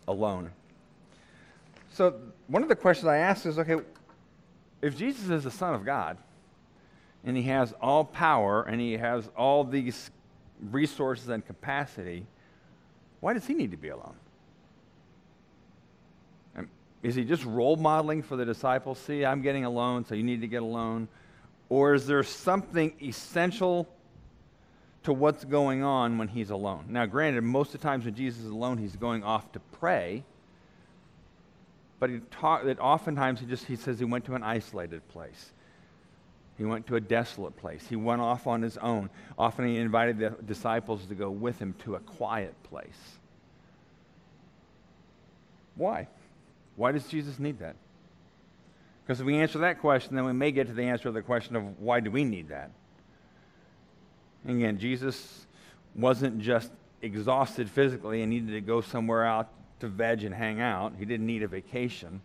alone. 0.06 0.50
So, 1.92 2.14
one 2.46 2.62
of 2.62 2.68
the 2.68 2.76
questions 2.76 3.08
I 3.08 3.16
ask 3.16 3.46
is 3.46 3.58
okay, 3.58 3.76
if 4.82 4.96
Jesus 4.96 5.30
is 5.30 5.44
the 5.44 5.50
Son 5.50 5.74
of 5.74 5.84
God, 5.84 6.18
and 7.24 7.36
he 7.36 7.44
has 7.44 7.72
all 7.80 8.04
power, 8.04 8.62
and 8.62 8.80
he 8.80 8.94
has 8.94 9.28
all 9.36 9.64
these 9.64 10.10
resources 10.70 11.28
and 11.28 11.44
capacity, 11.44 12.26
why 13.20 13.32
does 13.32 13.46
he 13.46 13.54
need 13.54 13.70
to 13.72 13.76
be 13.76 13.88
alone? 13.88 14.14
Is 17.02 17.14
he 17.14 17.24
just 17.24 17.44
role 17.44 17.76
modeling 17.76 18.22
for 18.22 18.36
the 18.36 18.44
disciples? 18.44 18.98
See, 18.98 19.24
I'm 19.24 19.42
getting 19.42 19.64
alone, 19.64 20.04
so 20.04 20.14
you 20.14 20.22
need 20.22 20.40
to 20.40 20.48
get 20.48 20.62
alone. 20.62 21.08
Or 21.68 21.94
is 21.94 22.06
there 22.06 22.22
something 22.22 22.92
essential 23.02 23.88
to 25.04 25.12
what's 25.12 25.44
going 25.44 25.84
on 25.84 26.18
when 26.18 26.26
he's 26.26 26.50
alone? 26.50 26.86
Now, 26.88 27.06
granted, 27.06 27.42
most 27.42 27.74
of 27.74 27.80
the 27.80 27.86
times 27.86 28.04
when 28.04 28.14
Jesus 28.14 28.42
is 28.42 28.50
alone, 28.50 28.78
he's 28.78 28.96
going 28.96 29.22
off 29.22 29.52
to 29.52 29.60
pray. 29.78 30.24
But 31.98 32.10
he 32.10 32.20
talk, 32.30 32.64
that 32.64 32.78
oftentimes 32.78 33.40
he 33.40 33.46
just 33.46 33.64
he 33.64 33.76
says 33.76 33.98
he 33.98 34.04
went 34.04 34.24
to 34.26 34.34
an 34.34 34.42
isolated 34.42 35.06
place. 35.08 35.52
He 36.58 36.64
went 36.64 36.86
to 36.86 36.96
a 36.96 37.00
desolate 37.00 37.56
place. 37.56 37.86
He 37.86 37.96
went 37.96 38.20
off 38.20 38.46
on 38.46 38.62
his 38.62 38.78
own. 38.78 39.10
Often 39.38 39.68
he 39.68 39.76
invited 39.76 40.18
the 40.18 40.30
disciples 40.30 41.04
to 41.06 41.14
go 41.14 41.30
with 41.30 41.58
him 41.58 41.74
to 41.84 41.96
a 41.96 42.00
quiet 42.00 42.54
place. 42.64 43.18
Why? 45.74 46.08
Why 46.76 46.92
does 46.92 47.06
Jesus 47.06 47.38
need 47.38 47.58
that? 47.58 47.76
Because 49.04 49.20
if 49.20 49.26
we 49.26 49.36
answer 49.36 49.58
that 49.60 49.80
question, 49.80 50.16
then 50.16 50.24
we 50.24 50.32
may 50.32 50.50
get 50.50 50.66
to 50.66 50.72
the 50.72 50.82
answer 50.82 51.08
of 51.08 51.14
the 51.14 51.22
question 51.22 51.56
of 51.56 51.78
why 51.78 52.00
do 52.00 52.10
we 52.10 52.24
need 52.24 52.48
that? 52.48 52.70
And 54.44 54.58
again, 54.58 54.78
Jesus 54.78 55.46
wasn't 55.94 56.40
just 56.40 56.70
exhausted 57.02 57.70
physically 57.70 58.22
and 58.22 58.30
needed 58.30 58.52
to 58.52 58.60
go 58.60 58.80
somewhere 58.80 59.24
out 59.24 59.48
to 59.80 59.88
veg 59.88 60.24
and 60.24 60.34
hang 60.34 60.60
out. 60.60 60.94
He 60.98 61.04
didn't 61.04 61.26
need 61.26 61.42
a 61.42 61.48
vacation. 61.48 62.20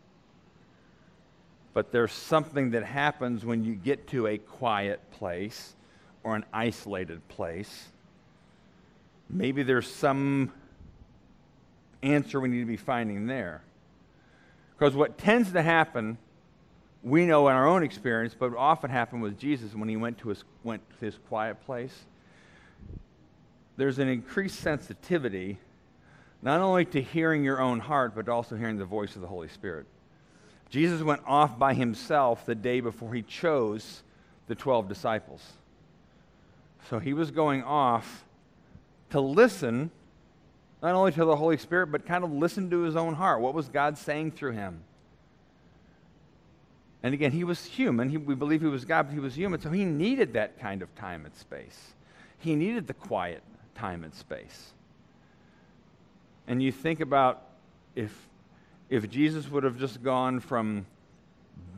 But 1.73 1.91
there's 1.91 2.11
something 2.11 2.71
that 2.71 2.83
happens 2.83 3.45
when 3.45 3.63
you 3.63 3.75
get 3.75 4.07
to 4.09 4.27
a 4.27 4.37
quiet 4.37 4.99
place 5.11 5.73
or 6.23 6.35
an 6.35 6.45
isolated 6.53 7.25
place. 7.29 7.87
Maybe 9.29 9.63
there's 9.63 9.91
some 9.91 10.51
answer 12.03 12.39
we 12.39 12.49
need 12.49 12.59
to 12.59 12.65
be 12.65 12.77
finding 12.77 13.27
there. 13.27 13.61
Because 14.77 14.95
what 14.95 15.17
tends 15.17 15.51
to 15.53 15.61
happen, 15.61 16.17
we 17.03 17.25
know 17.25 17.47
in 17.47 17.55
our 17.55 17.67
own 17.67 17.83
experience, 17.83 18.35
but 18.37 18.55
often 18.55 18.89
happened 18.89 19.21
with 19.21 19.39
Jesus 19.39 19.73
when 19.73 19.87
he 19.87 19.95
went 19.95 20.17
to 20.19 20.29
his, 20.29 20.43
went 20.63 20.81
to 20.99 21.05
his 21.05 21.17
quiet 21.29 21.63
place, 21.65 21.93
there's 23.77 23.99
an 23.99 24.09
increased 24.09 24.59
sensitivity 24.59 25.57
not 26.41 26.61
only 26.61 26.85
to 26.85 27.01
hearing 27.01 27.43
your 27.43 27.61
own 27.61 27.79
heart, 27.79 28.15
but 28.15 28.27
also 28.27 28.55
hearing 28.55 28.77
the 28.77 28.85
voice 28.85 29.15
of 29.15 29.21
the 29.21 29.27
Holy 29.27 29.47
Spirit. 29.47 29.85
Jesus 30.69 31.01
went 31.01 31.21
off 31.27 31.59
by 31.59 31.73
himself 31.73 32.45
the 32.45 32.55
day 32.55 32.79
before 32.79 33.13
he 33.13 33.21
chose 33.21 34.03
the 34.47 34.55
12 34.55 34.87
disciples. 34.87 35.41
So 36.89 36.99
he 36.99 37.13
was 37.13 37.29
going 37.29 37.63
off 37.63 38.23
to 39.11 39.19
listen 39.19 39.91
not 40.81 40.95
only 40.95 41.11
to 41.11 41.25
the 41.25 41.35
Holy 41.35 41.57
Spirit, 41.57 41.87
but 41.87 42.05
kind 42.05 42.23
of 42.23 42.31
listen 42.31 42.69
to 42.71 42.81
his 42.81 42.95
own 42.95 43.13
heart. 43.13 43.41
What 43.41 43.53
was 43.53 43.69
God 43.69 43.97
saying 43.97 44.31
through 44.31 44.53
him? 44.53 44.81
And 47.03 47.13
again, 47.13 47.31
he 47.31 47.43
was 47.43 47.65
human. 47.65 48.09
He, 48.09 48.17
we 48.17 48.35
believe 48.35 48.61
he 48.61 48.67
was 48.67 48.85
God, 48.85 49.07
but 49.07 49.13
he 49.13 49.19
was 49.19 49.35
human, 49.35 49.59
so 49.59 49.69
he 49.69 49.85
needed 49.85 50.33
that 50.33 50.59
kind 50.59 50.81
of 50.81 50.93
time 50.95 51.25
and 51.25 51.35
space. 51.35 51.93
He 52.39 52.55
needed 52.55 52.87
the 52.87 52.93
quiet 52.93 53.43
time 53.75 54.03
and 54.03 54.13
space. 54.13 54.71
And 56.51 56.61
you 56.61 56.73
think 56.73 56.99
about 56.99 57.43
if, 57.95 58.13
if 58.89 59.09
Jesus 59.09 59.49
would 59.49 59.63
have 59.63 59.79
just 59.79 60.03
gone 60.03 60.41
from 60.41 60.85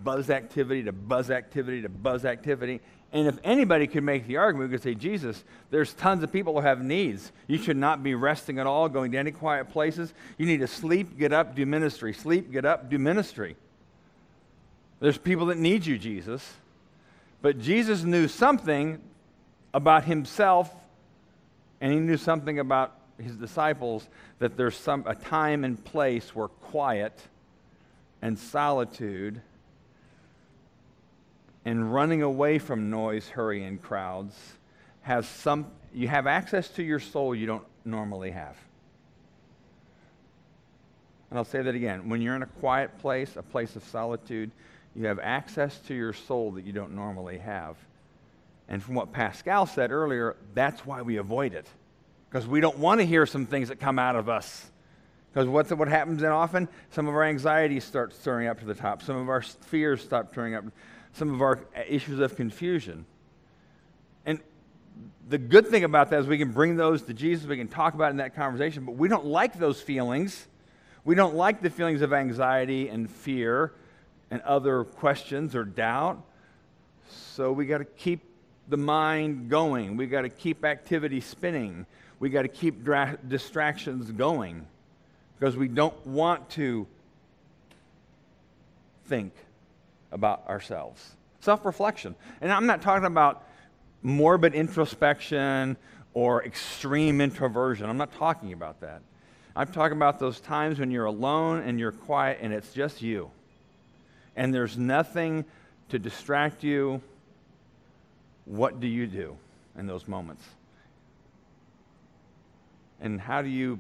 buzz 0.04 0.32
activity 0.32 0.82
to 0.82 0.92
buzz 0.92 1.30
activity 1.30 1.84
to 1.84 1.90
buzz 1.90 2.26
activity, 2.26 2.82
and 3.12 3.28
if 3.28 3.38
anybody 3.44 3.86
could 3.86 4.02
make 4.02 4.26
the 4.26 4.38
argument, 4.38 4.72
we 4.72 4.76
could 4.76 4.84
say, 4.84 4.96
Jesus, 4.96 5.44
there's 5.70 5.94
tons 5.94 6.24
of 6.24 6.34
people 6.34 6.56
who 6.56 6.62
have 6.62 6.84
needs. 6.84 7.32
You 7.46 7.60
should 7.60 7.78
not 7.78 8.02
be 8.02 8.16
resting 8.16 8.58
at 8.58 8.66
all, 8.66 8.90
going 8.90 9.12
to 9.12 9.18
any 9.20 9.30
quiet 9.30 9.70
places. 9.70 10.12
You 10.40 10.48
need 10.48 10.62
to 10.62 10.68
sleep, 10.68 11.20
get 11.20 11.32
up, 11.32 11.54
do 11.54 11.68
ministry. 11.68 12.12
Sleep, 12.12 12.52
get 12.52 12.66
up, 12.66 12.90
do 12.90 12.98
ministry. 12.98 13.56
There's 15.00 15.20
people 15.20 15.46
that 15.46 15.60
need 15.60 15.86
you, 15.86 16.00
Jesus. 16.00 16.52
But 17.44 17.60
Jesus 17.60 18.04
knew 18.04 18.28
something 18.28 19.00
about 19.72 20.06
himself, 20.06 20.74
and 21.80 21.94
he 21.94 22.00
knew 22.00 22.18
something 22.18 22.58
about 22.58 22.98
his 23.22 23.36
disciples 23.36 24.08
that 24.40 24.58
there's 24.58 24.76
some, 24.76 25.04
a 25.08 25.16
time 25.16 25.64
and 25.64 25.84
place 25.84 26.36
where 26.36 26.48
quiet 26.48 27.20
and 28.22 28.38
solitude 28.38 29.42
and 31.66 31.94
running 31.94 32.22
away 32.22 32.60
from 32.60 32.90
noise, 32.90 33.30
hurry, 33.30 33.64
and 33.64 33.82
crowds 33.82 34.36
has 35.02 35.28
some, 35.28 35.68
you 35.94 36.08
have 36.08 36.28
access 36.28 36.70
to 36.70 36.84
your 36.84 37.00
soul 37.00 37.36
you 37.36 37.46
don't 37.46 37.66
normally 37.86 38.32
have. 38.32 38.58
And 41.30 41.38
I'll 41.38 41.46
say 41.46 41.62
that 41.62 41.74
again. 41.74 42.10
When 42.10 42.22
you're 42.22 42.36
in 42.36 42.44
a 42.44 42.48
quiet 42.48 42.98
place, 43.00 43.38
a 43.38 43.42
place 43.42 43.76
of 43.76 43.84
solitude, 43.86 44.52
you 44.96 45.08
have 45.08 45.20
access 45.20 45.80
to 45.88 45.94
your 45.94 46.14
soul 46.14 46.52
that 46.52 46.66
you 46.66 46.74
don't 46.74 46.94
normally 46.94 47.40
have. 47.40 47.76
And 48.70 48.82
from 48.82 48.96
what 48.96 49.12
Pascal 49.12 49.66
said 49.66 49.92
earlier, 49.92 50.36
that's 50.54 50.86
why 50.86 51.02
we 51.02 51.18
avoid 51.18 51.54
it. 51.54 51.68
Because 52.34 52.48
we 52.48 52.62
don't 52.62 52.80
want 52.80 53.00
to 53.00 53.06
hear 53.06 53.28
some 53.28 53.46
things 53.46 53.70
that 53.70 53.80
come 53.80 54.00
out 54.00 54.16
of 54.16 54.28
us. 54.28 54.72
Because 55.32 55.48
what's 55.48 55.72
what 55.72 55.88
happens 55.88 56.20
then 56.20 56.32
often? 56.32 56.68
Some 56.90 57.08
of 57.08 57.14
our 57.14 57.24
anxieties 57.24 57.84
start 57.84 58.12
stirring 58.12 58.48
up 58.48 58.60
to 58.62 58.66
the 58.66 58.74
top. 58.74 59.04
Some 59.04 59.18
of 59.18 59.30
our 59.30 59.44
fears 59.44 60.02
start 60.02 60.32
stirring 60.32 60.56
up 60.56 60.64
some 61.12 61.32
of 61.32 61.44
our 61.44 61.60
uh, 61.78 61.82
issues 61.88 62.20
of 62.20 62.36
confusion. 62.36 63.06
And 64.26 64.40
the 65.30 65.38
good 65.38 65.68
thing 65.68 65.84
about 65.84 66.10
that 66.10 66.22
is 66.22 66.26
we 66.26 66.40
can 66.40 66.52
bring 66.52 66.76
those 66.76 67.04
to 67.04 67.14
Jesus, 67.14 67.46
we 67.46 67.56
can 67.56 67.68
talk 67.68 67.94
about 67.94 68.10
in 68.10 68.18
that 68.18 68.34
conversation, 68.34 68.84
but 68.84 68.96
we 68.96 69.08
don't 69.08 69.26
like 69.26 69.60
those 69.60 69.80
feelings. 69.80 70.48
We 71.06 71.14
don't 71.14 71.36
like 71.36 71.62
the 71.62 71.70
feelings 71.70 72.02
of 72.02 72.14
anxiety 72.14 72.90
and 72.90 73.08
fear 73.12 73.74
and 74.32 74.42
other 74.42 74.86
questions 74.86 75.56
or 75.56 75.66
doubt. 75.66 76.20
So 77.12 77.52
we 77.52 77.68
got 77.68 77.78
to 77.78 77.86
keep 77.86 78.33
the 78.68 78.78
mind 78.78 79.50
going. 79.50 79.98
We 79.98 80.08
got 80.08 80.22
to 80.22 80.30
keep 80.30 80.64
activity 80.64 81.22
spinning. 81.22 81.86
We 82.20 82.30
got 82.30 82.44
to 82.44 82.48
keep 82.48 82.84
dra- 82.84 83.18
distractions 83.28 84.12
going 84.12 84.66
because 85.38 85.58
we 85.58 85.68
don't 85.68 86.06
want 86.06 86.50
to 86.52 86.88
think 89.08 89.34
about 90.12 90.48
ourselves. 90.48 91.16
Self 91.42 91.66
reflection. 91.66 92.16
And 92.40 92.52
I'm 92.52 92.66
not 92.66 92.82
talking 92.82 93.06
about 93.06 93.44
morbid 94.02 94.54
introspection 94.54 95.76
or 96.14 96.44
extreme 96.46 97.20
introversion. 97.20 97.90
I'm 97.90 97.98
not 97.98 98.14
talking 98.14 98.54
about 98.54 98.80
that. 98.82 99.02
I'm 99.56 99.68
talking 99.68 99.98
about 99.98 100.20
those 100.20 100.40
times 100.40 100.80
when 100.80 100.90
you're 100.90 101.06
alone 101.06 101.62
and 101.62 101.80
you're 101.80 101.92
quiet 101.92 102.40
and 102.42 102.54
it's 102.54 102.74
just 102.74 103.02
you. 103.02 103.30
And 104.36 104.54
there's 104.54 104.78
nothing 104.78 105.46
to 105.90 106.00
distract 106.00 106.64
you. 106.64 107.02
What 108.46 108.80
do 108.80 108.88
you 108.88 109.08
do 109.08 109.38
in 109.78 109.88
those 109.88 110.08
moments? 110.08 110.44
And 113.02 113.20
how 113.20 113.42
do 113.42 113.50
you 113.50 113.80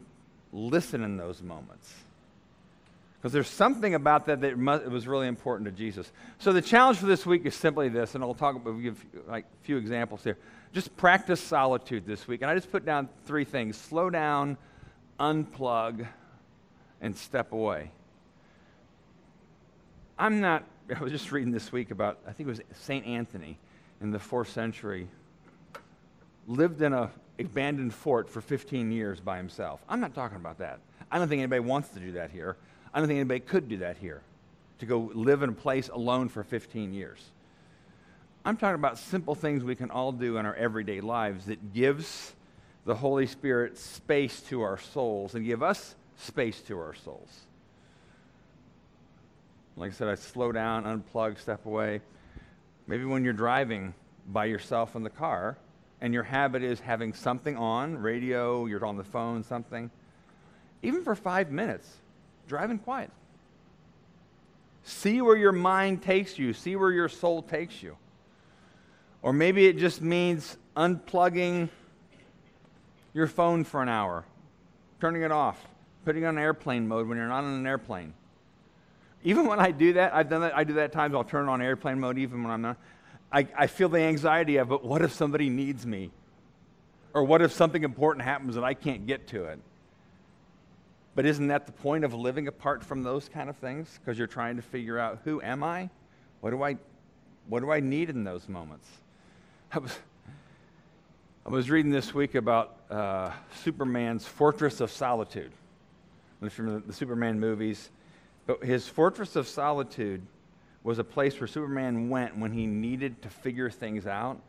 listen 0.52 1.04
in 1.04 1.17
those 1.17 1.41
moments? 1.41 1.93
Because 3.17 3.32
there's 3.32 3.49
something 3.49 3.95
about 3.95 4.26
that 4.26 4.41
that 4.41 4.58
must, 4.58 4.86
was 4.86 5.08
really 5.08 5.28
important 5.28 5.65
to 5.69 5.71
Jesus. 5.71 6.12
So 6.39 6.52
the 6.52 6.62
challenge 6.62 6.97
for 6.97 7.06
this 7.06 7.26
week 7.26 7.45
is 7.45 7.56
simply 7.56 7.88
this, 7.88 8.15
and 8.15 8.23
I'll 8.23 8.34
talk 8.34 8.58
about, 8.58 8.73
give 8.82 9.04
like 9.28 9.45
a 9.45 9.65
few 9.65 9.78
examples 9.78 10.23
here. 10.26 10.38
Just 10.73 10.95
practice 10.97 11.39
solitude 11.39 12.06
this 12.06 12.28
week. 12.28 12.41
And 12.41 12.52
I 12.52 12.56
just 12.56 12.69
put 12.69 12.86
down 12.86 13.08
three 13.26 13.45
things 13.45 13.78
slow 13.78 14.10
down, 14.10 14.58
unplug, 15.19 16.06
and 16.99 17.15
step 17.15 17.54
away. 17.54 17.91
I'm 20.19 20.41
not, 20.41 20.65
I 20.95 21.02
was 21.02 21.12
just 21.12 21.32
reading 21.32 21.52
this 21.52 21.71
week 21.71 21.91
about, 21.91 22.19
I 22.28 22.34
think 22.34 22.47
it 22.47 22.52
was 22.52 22.62
St. 22.73 23.06
Anthony 23.06 23.58
in 24.03 24.11
the 24.11 24.19
fourth 24.19 24.49
century, 24.49 25.07
lived 26.47 26.81
in 26.81 26.93
a 26.93 27.09
abandoned 27.39 27.93
fort 27.93 28.29
for 28.29 28.41
15 28.41 28.91
years 28.91 29.19
by 29.19 29.37
himself. 29.37 29.81
I'm 29.89 29.99
not 29.99 30.13
talking 30.13 30.37
about 30.37 30.59
that. 30.59 30.79
I 31.09 31.17
don't 31.17 31.27
think 31.27 31.39
anybody 31.39 31.61
wants 31.61 31.89
to 31.89 31.99
do 31.99 32.11
that 32.11 32.29
here. 32.29 32.57
I 32.93 32.99
don't 32.99 33.07
think 33.07 33.17
anybody 33.17 33.39
could 33.39 33.67
do 33.67 33.77
that 33.77 33.97
here, 33.97 34.21
to 34.79 34.85
go 34.85 35.09
live 35.13 35.41
in 35.41 35.49
a 35.49 35.53
place 35.53 35.89
alone 35.89 36.29
for 36.29 36.43
15 36.43 36.93
years. 36.93 37.19
I'm 38.45 38.57
talking 38.57 38.75
about 38.75 38.99
simple 38.99 39.35
things 39.35 39.63
we 39.63 39.75
can 39.75 39.89
all 39.89 40.11
do 40.11 40.37
in 40.37 40.45
our 40.45 40.53
everyday 40.55 40.99
lives 40.99 41.45
that 41.45 41.73
gives 41.73 42.33
the 42.85 42.93
Holy 42.93 43.25
Spirit 43.25 43.77
space 43.77 44.41
to 44.41 44.61
our 44.61 44.77
souls 44.77 45.33
and 45.33 45.45
give 45.45 45.63
us 45.63 45.95
space 46.17 46.59
to 46.63 46.77
our 46.77 46.93
souls. 46.93 47.29
Like 49.77 49.91
I 49.91 49.93
said, 49.93 50.09
I 50.09 50.15
slow 50.15 50.51
down, 50.51 50.83
unplug, 50.83 51.39
step 51.39 51.65
away. 51.65 52.01
Maybe 52.87 53.05
when 53.05 53.23
you're 53.23 53.33
driving 53.33 53.93
by 54.27 54.45
yourself 54.45 54.95
in 54.95 55.03
the 55.03 55.09
car 55.09 55.57
and 56.01 56.13
your 56.13 56.23
habit 56.23 56.63
is 56.63 56.79
having 56.79 57.13
something 57.13 57.55
on, 57.55 57.97
radio, 57.97 58.65
you're 58.65 58.85
on 58.85 58.97
the 58.97 59.03
phone, 59.03 59.43
something, 59.43 59.89
even 60.81 61.03
for 61.03 61.15
five 61.15 61.49
minutes, 61.49 61.89
driving 62.47 62.77
quiet. 62.77 63.09
See 64.83 65.21
where 65.21 65.37
your 65.37 65.53
mind 65.53 66.03
takes 66.03 66.37
you, 66.37 66.51
see 66.51 66.75
where 66.75 66.91
your 66.91 67.07
soul 67.07 67.41
takes 67.41 67.81
you. 67.81 67.95
Or 69.21 69.31
maybe 69.31 69.65
it 69.65 69.77
just 69.77 70.01
means 70.01 70.57
unplugging 70.75 71.69
your 73.13 73.27
phone 73.27 73.63
for 73.63 73.81
an 73.81 73.87
hour, 73.87 74.25
turning 74.99 75.21
it 75.21 75.31
off, 75.31 75.65
putting 76.03 76.23
it 76.23 76.25
on 76.25 76.37
airplane 76.37 76.85
mode 76.85 77.07
when 77.07 77.17
you're 77.17 77.27
not 77.27 77.45
on 77.45 77.53
an 77.53 77.65
airplane. 77.65 78.13
Even 79.23 79.47
when 79.47 79.59
I 79.59 79.71
do 79.71 79.93
that, 79.93 80.13
I've 80.13 80.29
done 80.29 80.41
that, 80.41 80.55
I 80.55 80.63
do 80.63 80.73
that 80.73 80.86
at 80.86 80.91
times, 80.91 81.15
I'll 81.15 81.23
turn 81.23 81.47
on 81.47 81.62
airplane 81.62 81.99
mode 81.99 82.17
even 82.17 82.43
when 82.43 82.51
I'm 82.51 82.62
not. 82.62 82.77
I, 83.31 83.47
I 83.57 83.67
feel 83.67 83.89
the 83.89 83.99
anxiety 83.99 84.57
of, 84.57 84.69
but 84.69 84.83
what 84.83 85.01
if 85.01 85.13
somebody 85.13 85.49
needs 85.49 85.86
me? 85.86 86.12
Or 87.13 87.23
what 87.23 87.41
if 87.41 87.51
something 87.51 87.83
important 87.83 88.25
happens 88.25 88.57
and 88.57 88.65
I 88.65 88.73
can't 88.73 89.07
get 89.07 89.27
to 89.29 89.45
it? 89.45 89.59
But 91.15 91.25
isn't 91.25 91.47
that 91.47 91.65
the 91.65 91.71
point 91.71 92.03
of 92.03 92.13
living 92.13 92.47
apart 92.47 92.83
from 92.83 93.03
those 93.03 93.29
kind 93.29 93.49
of 93.49 93.55
things? 93.57 93.99
Because 93.99 94.17
you're 94.17 94.27
trying 94.27 94.55
to 94.55 94.62
figure 94.62 94.97
out 94.99 95.19
who 95.23 95.41
am 95.41 95.63
I? 95.63 95.89
What 96.41 96.51
do 96.51 96.63
I, 96.63 96.77
what 97.47 97.62
do 97.62 97.71
I 97.71 97.79
need 97.79 98.09
in 98.09 98.23
those 98.23 98.49
moments? 98.49 98.88
I 99.71 99.79
was, 99.79 99.97
I 101.45 101.49
was 101.49 101.69
reading 101.69 101.91
this 101.91 102.13
week 102.13 102.36
about 102.36 102.77
uh, 102.89 103.31
Superman's 103.63 104.25
Fortress 104.25 104.81
of 104.81 104.91
Solitude. 104.91 105.51
From 106.49 106.83
the 106.86 106.93
Superman 106.93 107.39
movies. 107.39 107.89
But 108.45 108.63
his 108.63 108.88
Fortress 108.88 109.36
of 109.36 109.47
Solitude 109.47 110.21
was 110.84 110.99
a 110.99 111.03
place 111.03 111.39
where 111.39 111.47
Superman 111.47 112.10
went 112.10 112.38
when 112.38 112.51
he 112.51 112.67
needed 112.67 113.21
to 113.21 113.29
figure 113.29 113.69
things 113.69 114.06
out. 114.06 114.39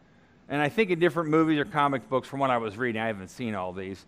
And 0.49 0.61
I 0.61 0.69
think 0.69 0.91
in 0.91 0.99
different 0.99 1.31
movies 1.31 1.59
or 1.59 1.65
comic 1.65 2.09
books, 2.09 2.29
from 2.29 2.41
what 2.41 2.51
I 2.51 2.59
was 2.59 2.77
reading, 2.77 3.01
I 3.01 3.07
haven't 3.07 3.29
seen 3.29 3.55
all 3.55 3.73
these, 3.73 4.05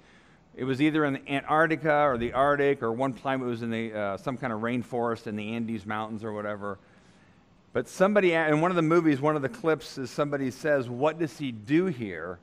it 0.56 0.64
was 0.64 0.80
either 0.80 1.04
in 1.04 1.28
Antarctica 1.28 2.08
or 2.08 2.16
the 2.16 2.32
Arctic, 2.32 2.82
or 2.82 2.90
one 2.90 3.12
time 3.12 3.42
it 3.42 3.46
was 3.46 3.62
in 3.62 3.70
the, 3.70 3.92
uh, 3.92 4.16
some 4.16 4.38
kind 4.38 4.52
of 4.52 4.60
rainforest 4.60 5.26
in 5.26 5.36
the 5.36 5.54
Andes 5.54 5.84
Mountains 5.84 6.24
or 6.24 6.32
whatever. 6.32 6.78
But 7.74 7.88
somebody, 7.88 8.32
in 8.32 8.62
one 8.62 8.70
of 8.70 8.76
the 8.76 8.82
movies, 8.82 9.20
one 9.20 9.36
of 9.36 9.42
the 9.42 9.50
clips 9.50 9.98
is 9.98 10.10
somebody 10.10 10.50
says, 10.50 10.88
What 10.88 11.18
does 11.18 11.36
he 11.36 11.52
do 11.52 11.86
here? 11.86 12.38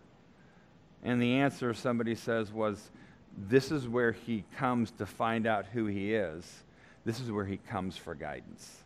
And 1.04 1.20
the 1.20 1.38
answer 1.38 1.74
somebody 1.74 2.14
says 2.14 2.52
was, 2.52 2.92
This 3.36 3.72
is 3.72 3.88
where 3.88 4.12
he 4.12 4.44
comes 4.58 4.92
to 4.92 5.08
find 5.08 5.48
out 5.48 5.66
who 5.66 5.88
he 5.88 6.14
is. 6.14 6.64
This 7.06 7.20
is 7.20 7.32
where 7.32 7.46
he 7.46 7.58
comes 7.58 7.98
for 7.98 8.16
guidance. 8.16 8.78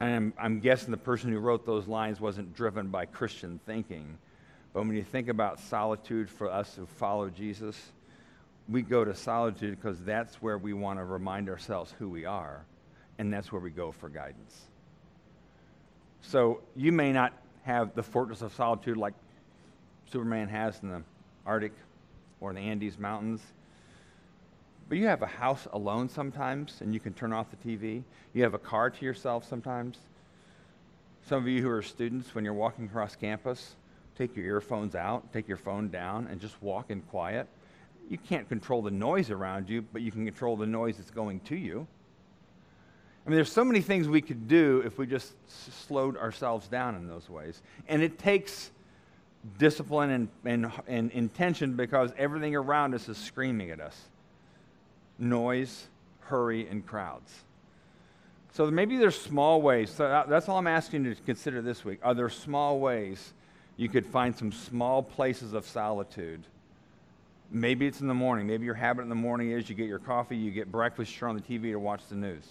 I'm, 0.00 0.34
I'm 0.38 0.60
guessing 0.60 0.90
the 0.90 0.96
person 0.96 1.30
who 1.30 1.38
wrote 1.38 1.64
those 1.64 1.86
lines 1.86 2.20
wasn't 2.20 2.54
driven 2.54 2.88
by 2.88 3.06
Christian 3.06 3.60
thinking 3.66 4.18
but 4.72 4.86
when 4.86 4.96
you 4.96 5.02
think 5.02 5.28
about 5.28 5.60
solitude 5.60 6.30
for 6.30 6.50
us 6.50 6.74
who 6.74 6.86
follow 6.86 7.28
Jesus, 7.28 7.78
we 8.68 8.82
go 8.82 9.04
to 9.04 9.14
solitude 9.14 9.78
because 9.78 10.02
that's 10.02 10.36
where 10.36 10.56
we 10.56 10.72
want 10.72 10.98
to 10.98 11.04
remind 11.04 11.48
ourselves 11.48 11.94
who 11.98 12.08
we 12.08 12.24
are, 12.24 12.64
and 13.18 13.32
that's 13.32 13.52
where 13.52 13.60
we 13.60 13.70
go 13.70 13.92
for 13.92 14.08
guidance. 14.08 14.62
So 16.22 16.60
you 16.74 16.92
may 16.92 17.12
not 17.12 17.34
have 17.64 17.94
the 17.94 18.02
fortress 18.02 18.40
of 18.40 18.54
solitude 18.54 18.96
like 18.96 19.14
Superman 20.10 20.48
has 20.48 20.80
in 20.82 20.88
the 20.88 21.02
Arctic 21.44 21.72
or 22.40 22.50
in 22.50 22.56
the 22.56 22.62
Andes 22.62 22.98
Mountains, 22.98 23.42
But 24.92 24.98
you 24.98 25.06
have 25.06 25.22
a 25.22 25.26
house 25.26 25.66
alone 25.72 26.10
sometimes, 26.10 26.82
and 26.82 26.92
you 26.92 27.00
can 27.00 27.14
turn 27.14 27.32
off 27.32 27.46
the 27.50 27.56
TV. 27.56 28.02
You 28.34 28.42
have 28.42 28.52
a 28.52 28.58
car 28.58 28.90
to 28.90 29.04
yourself 29.06 29.48
sometimes. 29.48 29.96
Some 31.26 31.38
of 31.38 31.48
you 31.48 31.62
who 31.62 31.70
are 31.70 31.80
students, 31.80 32.34
when 32.34 32.44
you're 32.44 32.52
walking 32.52 32.84
across 32.84 33.16
campus, 33.16 33.74
take 34.18 34.36
your 34.36 34.44
earphones 34.44 34.94
out, 34.94 35.32
take 35.32 35.48
your 35.48 35.56
phone 35.56 35.88
down, 35.88 36.28
and 36.30 36.42
just 36.42 36.62
walk 36.62 36.90
in 36.90 37.00
quiet. 37.00 37.46
You 38.10 38.18
can't 38.18 38.46
control 38.50 38.82
the 38.82 38.90
noise 38.90 39.30
around 39.30 39.70
you, 39.70 39.80
but 39.80 40.02
you 40.02 40.12
can 40.12 40.26
control 40.26 40.58
the 40.58 40.66
noise 40.66 40.98
that's 40.98 41.10
going 41.10 41.40
to 41.40 41.56
you. 41.56 41.86
I 43.24 43.30
mean, 43.30 43.36
there's 43.36 43.50
so 43.50 43.64
many 43.64 43.80
things 43.80 44.08
we 44.08 44.20
could 44.20 44.46
do 44.46 44.82
if 44.84 44.98
we 44.98 45.06
just 45.06 45.32
slowed 45.86 46.18
ourselves 46.18 46.68
down 46.68 46.96
in 46.96 47.08
those 47.08 47.30
ways. 47.30 47.62
And 47.88 48.02
it 48.02 48.18
takes 48.18 48.70
discipline 49.56 50.10
and, 50.10 50.28
and, 50.44 50.70
and 50.86 51.10
intention 51.12 51.76
because 51.76 52.12
everything 52.18 52.54
around 52.54 52.94
us 52.94 53.08
is 53.08 53.16
screaming 53.16 53.70
at 53.70 53.80
us 53.80 53.98
noise, 55.22 55.86
hurry, 56.20 56.66
and 56.68 56.86
crowds. 56.86 57.32
So 58.52 58.70
maybe 58.70 58.98
there's 58.98 59.18
small 59.18 59.62
ways. 59.62 59.90
So 59.90 60.04
uh, 60.04 60.26
that's 60.26 60.48
all 60.48 60.58
I'm 60.58 60.66
asking 60.66 61.04
you 61.06 61.14
to 61.14 61.22
consider 61.22 61.62
this 61.62 61.84
week. 61.84 62.00
Are 62.02 62.12
there 62.12 62.28
small 62.28 62.80
ways 62.80 63.32
you 63.76 63.88
could 63.88 64.04
find 64.04 64.36
some 64.36 64.52
small 64.52 65.02
places 65.02 65.54
of 65.54 65.66
solitude? 65.66 66.42
Maybe 67.50 67.86
it's 67.86 68.00
in 68.00 68.08
the 68.08 68.14
morning. 68.14 68.46
Maybe 68.46 68.66
your 68.66 68.74
habit 68.74 69.02
in 69.02 69.08
the 69.08 69.14
morning 69.14 69.52
is 69.52 69.68
you 69.68 69.74
get 69.74 69.88
your 69.88 69.98
coffee, 69.98 70.36
you 70.36 70.50
get 70.50 70.70
breakfast, 70.70 71.18
you're 71.18 71.30
on 71.30 71.36
the 71.36 71.42
TV 71.42 71.72
to 71.72 71.76
watch 71.76 72.02
the 72.08 72.14
news. 72.14 72.44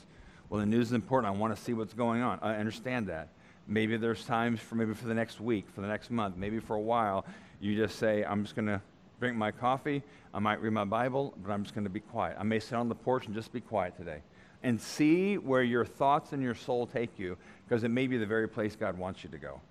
Well, 0.50 0.60
the 0.60 0.66
news 0.66 0.88
is 0.88 0.94
important. 0.94 1.34
I 1.34 1.38
want 1.38 1.56
to 1.56 1.62
see 1.62 1.74
what's 1.74 1.94
going 1.94 2.22
on. 2.22 2.40
I 2.42 2.56
understand 2.56 3.08
that. 3.08 3.30
Maybe 3.68 3.96
there's 3.98 4.26
times 4.26 4.60
for 4.60 4.76
maybe 4.76 4.94
for 4.94 5.08
the 5.08 5.14
next 5.14 5.40
week, 5.40 5.66
for 5.74 5.82
the 5.82 5.88
next 5.88 6.12
month, 6.12 6.36
maybe 6.36 6.60
for 6.60 6.76
a 6.76 6.82
while, 6.82 7.26
you 7.60 7.76
just 7.76 8.00
say, 8.00 8.24
I'm 8.24 8.44
just 8.44 8.56
going 8.56 8.68
to 8.68 8.82
drink 9.22 9.38
my 9.38 9.52
coffee. 9.52 10.04
I 10.34 10.40
might 10.40 10.62
read 10.62 10.74
my 10.74 10.84
Bible, 10.84 11.34
but 11.42 11.52
I'm 11.52 11.64
just 11.64 11.74
going 11.74 11.86
to 11.86 11.90
be 11.90 12.02
quiet. 12.02 12.36
I 12.38 12.44
may 12.44 12.60
sit 12.60 12.74
on 12.74 12.90
the 12.90 12.96
porch 12.96 13.28
and 13.28 13.34
just 13.36 13.54
be 13.54 13.62
quiet 13.62 13.96
today. 13.96 14.20
And 14.64 14.82
see 14.82 15.38
where 15.38 15.64
your 15.64 15.86
thoughts 15.86 16.34
and 16.34 16.44
your 16.44 16.56
soul 16.56 16.86
take 16.88 17.18
you, 17.18 17.38
because 17.68 17.84
it 17.84 17.90
may 17.90 18.08
be 18.08 18.18
the 18.18 18.26
very 18.26 18.50
place 18.50 18.76
God 18.76 18.98
wants 18.98 19.24
you 19.24 19.30
to 19.30 19.38
go. 19.38 19.62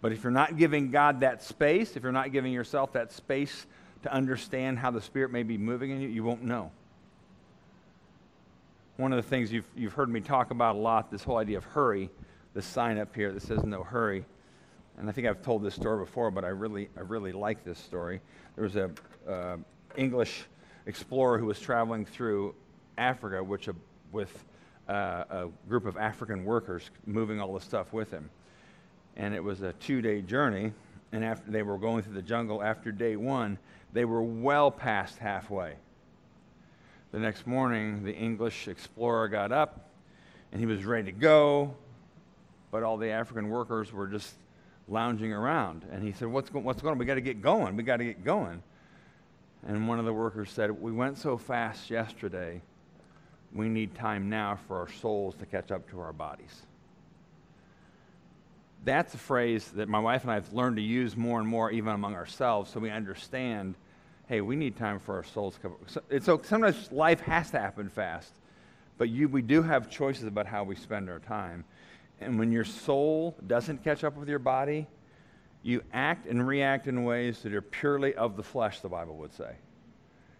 But 0.00 0.12
if 0.12 0.22
you're 0.22 0.32
not 0.32 0.56
giving 0.56 0.90
God 0.90 1.20
that 1.20 1.42
space, 1.42 1.96
if 1.96 2.02
you're 2.02 2.12
not 2.12 2.32
giving 2.32 2.52
yourself 2.52 2.92
that 2.94 3.12
space 3.12 3.66
to 4.04 4.12
understand 4.12 4.78
how 4.78 4.90
the 4.90 5.00
Spirit 5.00 5.30
may 5.30 5.42
be 5.42 5.58
moving 5.58 5.90
in 5.90 6.00
you, 6.00 6.08
you 6.08 6.24
won't 6.24 6.42
know 6.42 6.70
one 8.96 9.12
of 9.12 9.16
the 9.16 9.28
things 9.28 9.52
you've, 9.52 9.66
you've 9.74 9.92
heard 9.94 10.08
me 10.08 10.20
talk 10.20 10.50
about 10.50 10.76
a 10.76 10.78
lot 10.78 11.10
this 11.10 11.24
whole 11.24 11.38
idea 11.38 11.58
of 11.58 11.64
hurry, 11.64 12.10
this 12.54 12.64
sign 12.64 12.98
up 12.98 13.14
here 13.14 13.32
that 13.32 13.42
says 13.42 13.64
no 13.64 13.82
hurry. 13.82 14.24
And 14.98 15.08
I 15.08 15.12
think 15.12 15.26
I've 15.26 15.42
told 15.42 15.62
this 15.62 15.74
story 15.74 16.04
before, 16.04 16.30
but 16.30 16.44
I 16.44 16.48
really, 16.48 16.88
I 16.96 17.00
really 17.00 17.32
like 17.32 17.64
this 17.64 17.78
story. 17.78 18.20
There 18.54 18.64
was 18.64 18.76
a 18.76 18.90
uh, 19.28 19.56
English 19.96 20.44
explorer 20.86 21.38
who 21.38 21.46
was 21.46 21.58
traveling 21.58 22.04
through 22.04 22.54
Africa, 22.96 23.42
which, 23.42 23.68
uh, 23.68 23.72
with 24.12 24.44
uh, 24.88 25.24
a 25.30 25.48
group 25.68 25.86
of 25.86 25.96
African 25.96 26.44
workers 26.44 26.90
moving 27.06 27.40
all 27.40 27.54
the 27.54 27.60
stuff 27.60 27.92
with 27.92 28.10
him. 28.10 28.30
And 29.16 29.34
it 29.34 29.42
was 29.42 29.62
a 29.62 29.72
two-day 29.74 30.22
journey. 30.22 30.72
And 31.12 31.24
after 31.24 31.50
they 31.50 31.62
were 31.62 31.78
going 31.78 32.02
through 32.02 32.14
the 32.14 32.22
jungle, 32.22 32.62
after 32.62 32.92
day 32.92 33.16
one, 33.16 33.58
they 33.92 34.04
were 34.04 34.22
well 34.22 34.70
past 34.70 35.18
halfway. 35.18 35.74
The 37.12 37.18
next 37.20 37.46
morning, 37.46 38.02
the 38.04 38.12
English 38.12 38.66
explorer 38.66 39.28
got 39.28 39.52
up 39.52 39.88
and 40.50 40.60
he 40.60 40.66
was 40.66 40.84
ready 40.84 41.12
to 41.12 41.12
go, 41.12 41.74
but 42.70 42.82
all 42.82 42.96
the 42.96 43.10
African 43.10 43.48
workers 43.48 43.92
were 43.92 44.06
just 44.06 44.34
lounging 44.88 45.32
around. 45.32 45.86
And 45.90 46.02
he 46.02 46.12
said, 46.12 46.28
What's, 46.28 46.50
go- 46.50 46.60
what's 46.60 46.82
going 46.82 46.92
on? 46.92 46.98
We 46.98 47.04
got 47.04 47.14
to 47.14 47.20
get 47.20 47.40
going. 47.40 47.76
We 47.76 47.82
got 47.82 47.98
to 47.98 48.04
get 48.04 48.24
going. 48.24 48.62
And 49.66 49.88
one 49.88 49.98
of 49.98 50.04
the 50.04 50.12
workers 50.12 50.50
said, 50.50 50.70
We 50.70 50.92
went 50.92 51.18
so 51.18 51.36
fast 51.36 51.90
yesterday, 51.90 52.60
we 53.52 53.68
need 53.68 53.94
time 53.94 54.28
now 54.28 54.58
for 54.66 54.78
our 54.78 54.88
souls 54.88 55.34
to 55.36 55.46
catch 55.46 55.70
up 55.70 55.88
to 55.90 56.00
our 56.00 56.12
bodies. 56.12 56.62
That's 58.84 59.14
a 59.14 59.18
phrase 59.18 59.70
that 59.76 59.88
my 59.88 59.98
wife 59.98 60.22
and 60.22 60.30
I 60.30 60.34
have 60.34 60.52
learned 60.52 60.76
to 60.76 60.82
use 60.82 61.16
more 61.16 61.40
and 61.40 61.48
more, 61.48 61.70
even 61.70 61.94
among 61.94 62.14
ourselves, 62.14 62.70
so 62.70 62.80
we 62.80 62.90
understand 62.90 63.76
hey, 64.26 64.40
we 64.40 64.56
need 64.56 64.76
time 64.76 64.98
for 64.98 65.16
our 65.16 65.24
souls 65.24 65.54
to 65.54 65.60
come. 65.60 65.76
So, 65.86 66.00
so 66.20 66.40
sometimes 66.42 66.90
life 66.90 67.20
has 67.20 67.50
to 67.50 67.58
happen 67.58 67.88
fast, 67.88 68.32
but 68.96 69.08
you, 69.08 69.28
we 69.28 69.42
do 69.42 69.62
have 69.62 69.90
choices 69.90 70.24
about 70.24 70.46
how 70.46 70.64
we 70.64 70.76
spend 70.76 71.10
our 71.10 71.18
time. 71.18 71.64
And 72.24 72.38
when 72.38 72.52
your 72.52 72.64
soul 72.64 73.36
doesn't 73.46 73.84
catch 73.84 74.04
up 74.04 74.16
with 74.16 74.28
your 74.28 74.38
body, 74.38 74.86
you 75.62 75.82
act 75.92 76.26
and 76.26 76.46
react 76.46 76.86
in 76.86 77.04
ways 77.04 77.40
that 77.42 77.54
are 77.54 77.62
purely 77.62 78.14
of 78.14 78.36
the 78.36 78.42
flesh, 78.42 78.80
the 78.80 78.88
Bible 78.88 79.16
would 79.16 79.32
say. 79.32 79.56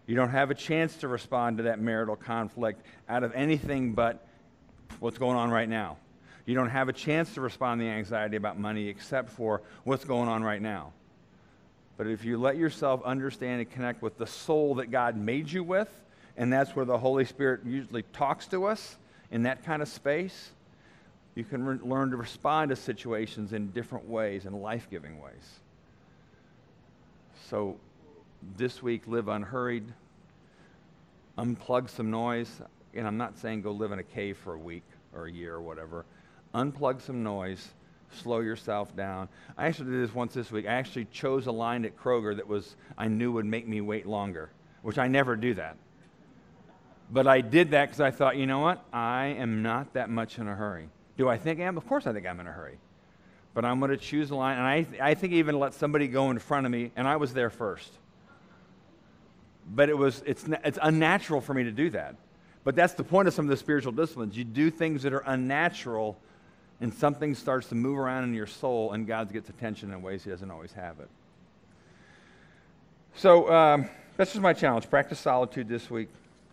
You 0.07 0.15
don't 0.15 0.29
have 0.29 0.51
a 0.51 0.55
chance 0.55 0.97
to 0.97 1.07
respond 1.07 1.57
to 1.57 1.63
that 1.63 1.79
marital 1.79 2.15
conflict 2.15 2.85
out 3.09 3.23
of 3.23 3.33
anything 3.33 3.93
but 3.93 4.27
what's 4.99 5.17
going 5.17 5.35
on 5.35 5.49
right 5.49 5.67
now. 5.67 5.97
You 6.45 6.53
don't 6.53 6.69
have 6.69 6.89
a 6.89 6.93
chance 6.93 7.33
to 7.33 7.41
respond 7.41 7.81
to 7.81 7.85
the 7.85 7.91
anxiety 7.91 8.37
about 8.37 8.59
money 8.59 8.87
except 8.87 9.31
for 9.31 9.63
what's 9.83 10.05
going 10.05 10.29
on 10.29 10.43
right 10.43 10.61
now. 10.61 10.93
But 11.97 12.07
if 12.07 12.23
you 12.23 12.37
let 12.37 12.57
yourself 12.57 13.01
understand 13.03 13.61
and 13.61 13.71
connect 13.71 14.01
with 14.01 14.17
the 14.17 14.27
soul 14.27 14.75
that 14.75 14.91
God 14.91 15.17
made 15.17 15.51
you 15.51 15.63
with, 15.63 15.89
and 16.37 16.51
that's 16.53 16.75
where 16.75 16.85
the 16.85 16.97
Holy 16.97 17.25
Spirit 17.25 17.61
usually 17.65 18.03
talks 18.13 18.47
to 18.47 18.65
us 18.65 18.97
in 19.31 19.43
that 19.43 19.63
kind 19.63 19.81
of 19.81 19.87
space, 19.87 20.51
you 21.35 21.43
can 21.43 21.65
re- 21.65 21.77
learn 21.81 22.11
to 22.11 22.17
respond 22.17 22.69
to 22.69 22.75
situations 22.75 23.53
in 23.53 23.71
different 23.71 24.07
ways, 24.07 24.45
in 24.45 24.61
life 24.61 24.87
giving 24.89 25.21
ways. 25.21 25.59
So 27.49 27.77
this 28.57 28.81
week, 28.81 29.03
live 29.07 29.27
unhurried, 29.27 29.85
unplug 31.37 31.89
some 31.89 32.09
noise. 32.09 32.61
And 32.93 33.05
I'm 33.05 33.17
not 33.17 33.37
saying 33.37 33.61
go 33.61 33.71
live 33.71 33.91
in 33.91 33.99
a 33.99 34.03
cave 34.03 34.37
for 34.37 34.53
a 34.53 34.57
week 34.57 34.83
or 35.13 35.25
a 35.25 35.31
year 35.31 35.55
or 35.55 35.61
whatever. 35.61 36.05
Unplug 36.53 37.01
some 37.01 37.23
noise 37.23 37.73
slow 38.11 38.39
yourself 38.39 38.95
down. 38.95 39.27
I 39.57 39.67
actually 39.67 39.91
did 39.91 40.07
this 40.07 40.15
once 40.15 40.33
this 40.33 40.51
week. 40.51 40.65
I 40.65 40.73
actually 40.73 41.05
chose 41.05 41.47
a 41.47 41.51
line 41.51 41.85
at 41.85 41.97
Kroger 41.97 42.35
that 42.35 42.47
was 42.47 42.75
I 42.97 43.07
knew 43.07 43.31
would 43.33 43.45
make 43.45 43.67
me 43.67 43.81
wait 43.81 44.05
longer, 44.05 44.49
which 44.81 44.97
I 44.97 45.07
never 45.07 45.35
do 45.35 45.53
that. 45.55 45.77
But 47.11 47.27
I 47.27 47.41
did 47.41 47.71
that 47.71 47.85
because 47.85 48.01
I 48.01 48.11
thought, 48.11 48.37
you 48.37 48.47
know 48.47 48.59
what? 48.59 48.83
I 48.91 49.25
am 49.37 49.61
not 49.61 49.93
that 49.93 50.09
much 50.09 50.39
in 50.39 50.47
a 50.47 50.55
hurry. 50.55 50.89
Do 51.17 51.29
I 51.29 51.37
think 51.37 51.59
I 51.59 51.63
am? 51.63 51.77
Of 51.77 51.87
course 51.87 52.07
I 52.07 52.13
think 52.13 52.25
I'm 52.27 52.39
in 52.39 52.47
a 52.47 52.51
hurry. 52.51 52.77
But 53.53 53.63
I'm 53.63 53.79
going 53.79 53.91
to 53.91 53.97
choose 53.97 54.31
a 54.31 54.35
line, 54.35 54.57
and 54.57 54.67
I, 54.67 54.83
th- 54.83 55.01
I 55.01 55.13
think 55.13 55.33
even 55.33 55.59
let 55.59 55.73
somebody 55.73 56.07
go 56.07 56.29
in 56.29 56.39
front 56.39 56.65
of 56.65 56.71
me, 56.71 56.91
and 56.95 57.07
I 57.07 57.15
was 57.15 57.33
there 57.33 57.49
first. 57.49 57.89
But 59.73 59.89
it 59.89 59.97
was, 59.97 60.21
it's, 60.25 60.45
it's 60.63 60.77
unnatural 60.81 61.39
for 61.39 61.53
me 61.53 61.63
to 61.63 61.71
do 61.71 61.89
that. 61.91 62.15
But 62.65 62.75
that's 62.75 62.93
the 62.93 63.03
point 63.03 63.27
of 63.27 63.33
some 63.33 63.45
of 63.45 63.49
the 63.49 63.57
spiritual 63.57 63.93
disciplines. 63.93 64.35
You 64.35 64.43
do 64.43 64.69
things 64.69 65.03
that 65.03 65.13
are 65.13 65.23
unnatural 65.25 66.17
and 66.81 66.93
something 66.93 67.35
starts 67.35 67.69
to 67.69 67.75
move 67.75 67.97
around 67.97 68.25
in 68.25 68.33
your 68.33 68.47
soul, 68.47 68.91
and 68.91 69.07
God 69.07 69.31
gets 69.31 69.49
attention 69.49 69.93
in 69.93 70.01
ways 70.01 70.23
He 70.23 70.29
doesn't 70.29 70.51
always 70.51 70.73
have 70.73 70.99
it. 70.99 71.07
So 73.15 73.51
um, 73.51 73.89
that's 74.17 74.31
just 74.31 74.41
my 74.41 74.53
challenge. 74.53 74.89
Practice 74.89 75.19
solitude 75.19 75.69
this 75.69 75.89
week. 75.89 76.09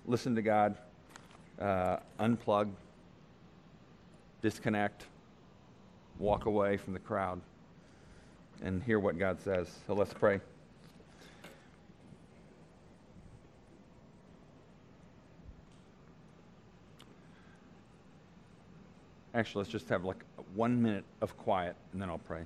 Listen 0.07 0.37
to 0.37 0.43
God. 0.43 0.77
Uh, 1.61 1.97
unplug. 2.21 2.69
Disconnect. 4.43 5.07
Walk 6.19 6.47
away 6.47 6.77
from 6.77 6.93
the 6.93 6.99
crowd 6.99 7.41
and 8.63 8.83
hear 8.83 8.99
what 8.99 9.19
God 9.19 9.41
says. 9.41 9.69
So 9.87 9.95
let's 9.95 10.13
pray. 10.13 10.41
Actually, 19.35 19.63
let's 19.63 19.73
just 19.73 19.89
have 19.89 20.05
like 20.05 20.23
one 20.55 20.83
minute 20.83 21.05
of 21.23 21.37
quiet 21.39 21.75
and 21.93 22.03
then 22.03 22.11
I'll 22.11 22.19
pray. 22.19 22.43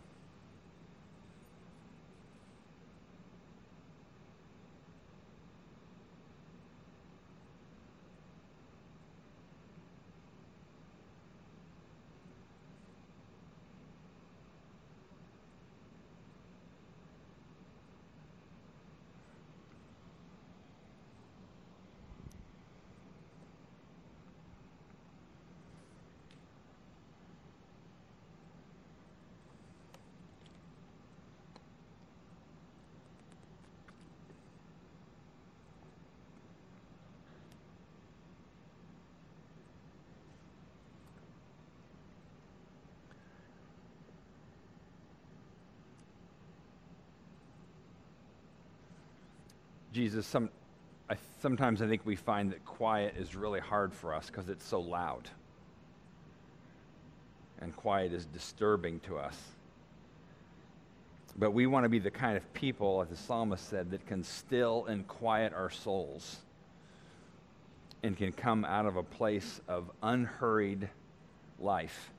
Jesus, 49.96 50.26
some, 50.26 50.50
I, 51.08 51.16
sometimes 51.40 51.80
I 51.80 51.88
think 51.88 52.04
we 52.04 52.16
find 52.16 52.52
that 52.52 52.62
quiet 52.66 53.14
is 53.16 53.34
really 53.34 53.60
hard 53.60 53.94
for 53.94 54.12
us 54.12 54.26
because 54.26 54.50
it's 54.50 54.66
so 54.66 54.78
loud. 54.78 55.30
And 57.62 57.74
quiet 57.74 58.12
is 58.12 58.26
disturbing 58.26 59.00
to 59.06 59.16
us. 59.16 59.40
But 61.38 61.52
we 61.52 61.66
want 61.66 61.84
to 61.84 61.88
be 61.88 61.98
the 61.98 62.10
kind 62.10 62.36
of 62.36 62.52
people, 62.52 63.00
as 63.00 63.08
the 63.08 63.16
psalmist 63.16 63.70
said, 63.70 63.90
that 63.92 64.06
can 64.06 64.22
still 64.22 64.84
and 64.84 65.08
quiet 65.08 65.54
our 65.54 65.70
souls 65.70 66.40
and 68.02 68.18
can 68.18 68.32
come 68.32 68.66
out 68.66 68.84
of 68.84 68.96
a 68.96 69.02
place 69.02 69.62
of 69.66 69.90
unhurried 70.02 70.90
life 71.58 72.10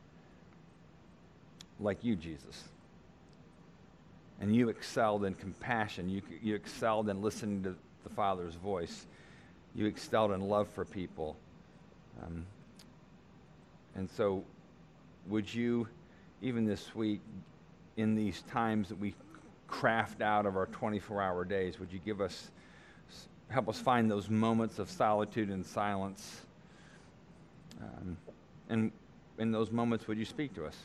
like 1.80 2.04
you, 2.04 2.16
Jesus. 2.16 2.63
And 4.39 4.56
you 4.56 4.69
excelled 4.69 5.26
in 5.26 5.34
compassion. 5.34 6.10
You, 6.10 6.21
you 6.41 6.56
excelled 6.56 7.10
in 7.10 7.21
listening 7.21 7.63
to 7.63 7.76
the 8.04 8.10
Father's 8.10 8.56
voice. 8.56 9.08
You 9.76 9.86
excelled 9.86 10.32
in 10.32 10.41
love 10.41 10.67
for 10.69 10.86
people. 10.86 11.36
Um, 12.23 12.45
and 13.95 14.10
so, 14.10 14.43
would 15.28 15.52
you, 15.52 15.88
even 16.41 16.65
this 16.65 16.93
week, 16.95 17.19
in 17.97 18.15
these 18.15 18.43
times 18.43 18.89
that 18.89 19.00
we 19.00 19.15
craft 19.67 20.21
out 20.21 20.45
of 20.45 20.56
our 20.56 20.67
24 20.67 21.21
hour 21.21 21.43
days, 21.43 21.80
would 21.80 21.91
you 21.91 22.00
give 22.06 22.21
us, 22.21 22.52
help 23.50 23.67
us 23.67 23.80
find 23.80 24.10
those 24.10 24.30
moments 24.30 24.80
of 24.80 24.89
solitude 24.89 25.50
and 25.50 25.65
silence? 25.65 26.41
Um, 27.82 28.17
and 28.69 28.91
in 29.39 29.52
those 29.52 29.71
moments, 29.71 30.08
would 30.08 30.17
you 30.17 30.26
speak 30.26 30.54
to 30.56 30.65
us? 30.65 30.76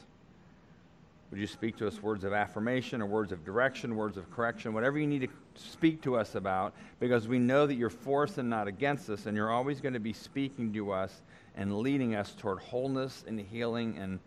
Would 1.32 1.40
you 1.40 1.46
speak 1.46 1.78
to 1.78 1.86
us 1.88 2.02
words 2.02 2.24
of 2.24 2.34
affirmation 2.34 3.00
or 3.00 3.06
words 3.06 3.32
of 3.32 3.42
direction, 3.42 3.96
words 3.96 4.18
of 4.18 4.30
correction, 4.30 4.74
whatever 4.74 4.98
you 4.98 5.06
need 5.06 5.22
to 5.22 5.28
speak 5.54 6.02
to 6.02 6.14
us 6.14 6.34
about, 6.34 6.74
because 7.00 7.26
we 7.26 7.38
know 7.38 7.66
that 7.66 7.74
you're 7.76 7.88
for 7.88 8.24
us 8.24 8.36
and 8.36 8.50
not 8.50 8.68
against 8.68 9.08
us, 9.08 9.24
and 9.24 9.34
you're 9.34 9.50
always 9.50 9.80
going 9.80 9.94
to 9.94 10.00
be 10.00 10.12
speaking 10.12 10.74
to 10.74 10.92
us 10.92 11.22
and 11.56 11.78
leading 11.78 12.14
us 12.14 12.34
toward 12.38 12.58
wholeness 12.58 13.24
and 13.26 13.40
healing 13.40 13.96
and, 13.96 14.18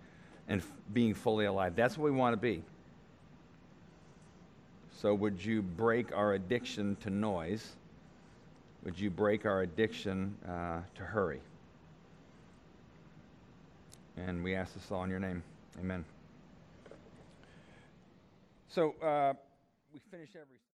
and 0.47 0.63
being 0.93 1.13
fully 1.13 1.45
alive. 1.45 1.75
That's 1.75 1.95
what 1.95 2.05
we 2.05 2.17
want 2.17 2.33
to 2.33 2.37
be. 2.37 2.63
So, 4.99 5.13
would 5.13 5.45
you 5.45 5.61
break 5.61 6.11
our 6.11 6.33
addiction 6.33 6.97
to 7.01 7.11
noise? 7.11 7.73
Would 8.83 8.99
you 8.99 9.11
break 9.11 9.45
our 9.45 9.61
addiction 9.61 10.35
uh, 10.47 10.79
to 10.95 11.03
hurry? 11.03 11.41
And 14.17 14.43
we 14.43 14.55
ask 14.55 14.73
this 14.73 14.91
all 14.91 15.03
in 15.03 15.11
your 15.11 15.19
name. 15.19 15.43
Amen. 15.79 16.03
So, 18.75 18.91
uh, 19.01 19.33
we 19.93 20.01
finish 20.11 20.31
every. 20.35 20.59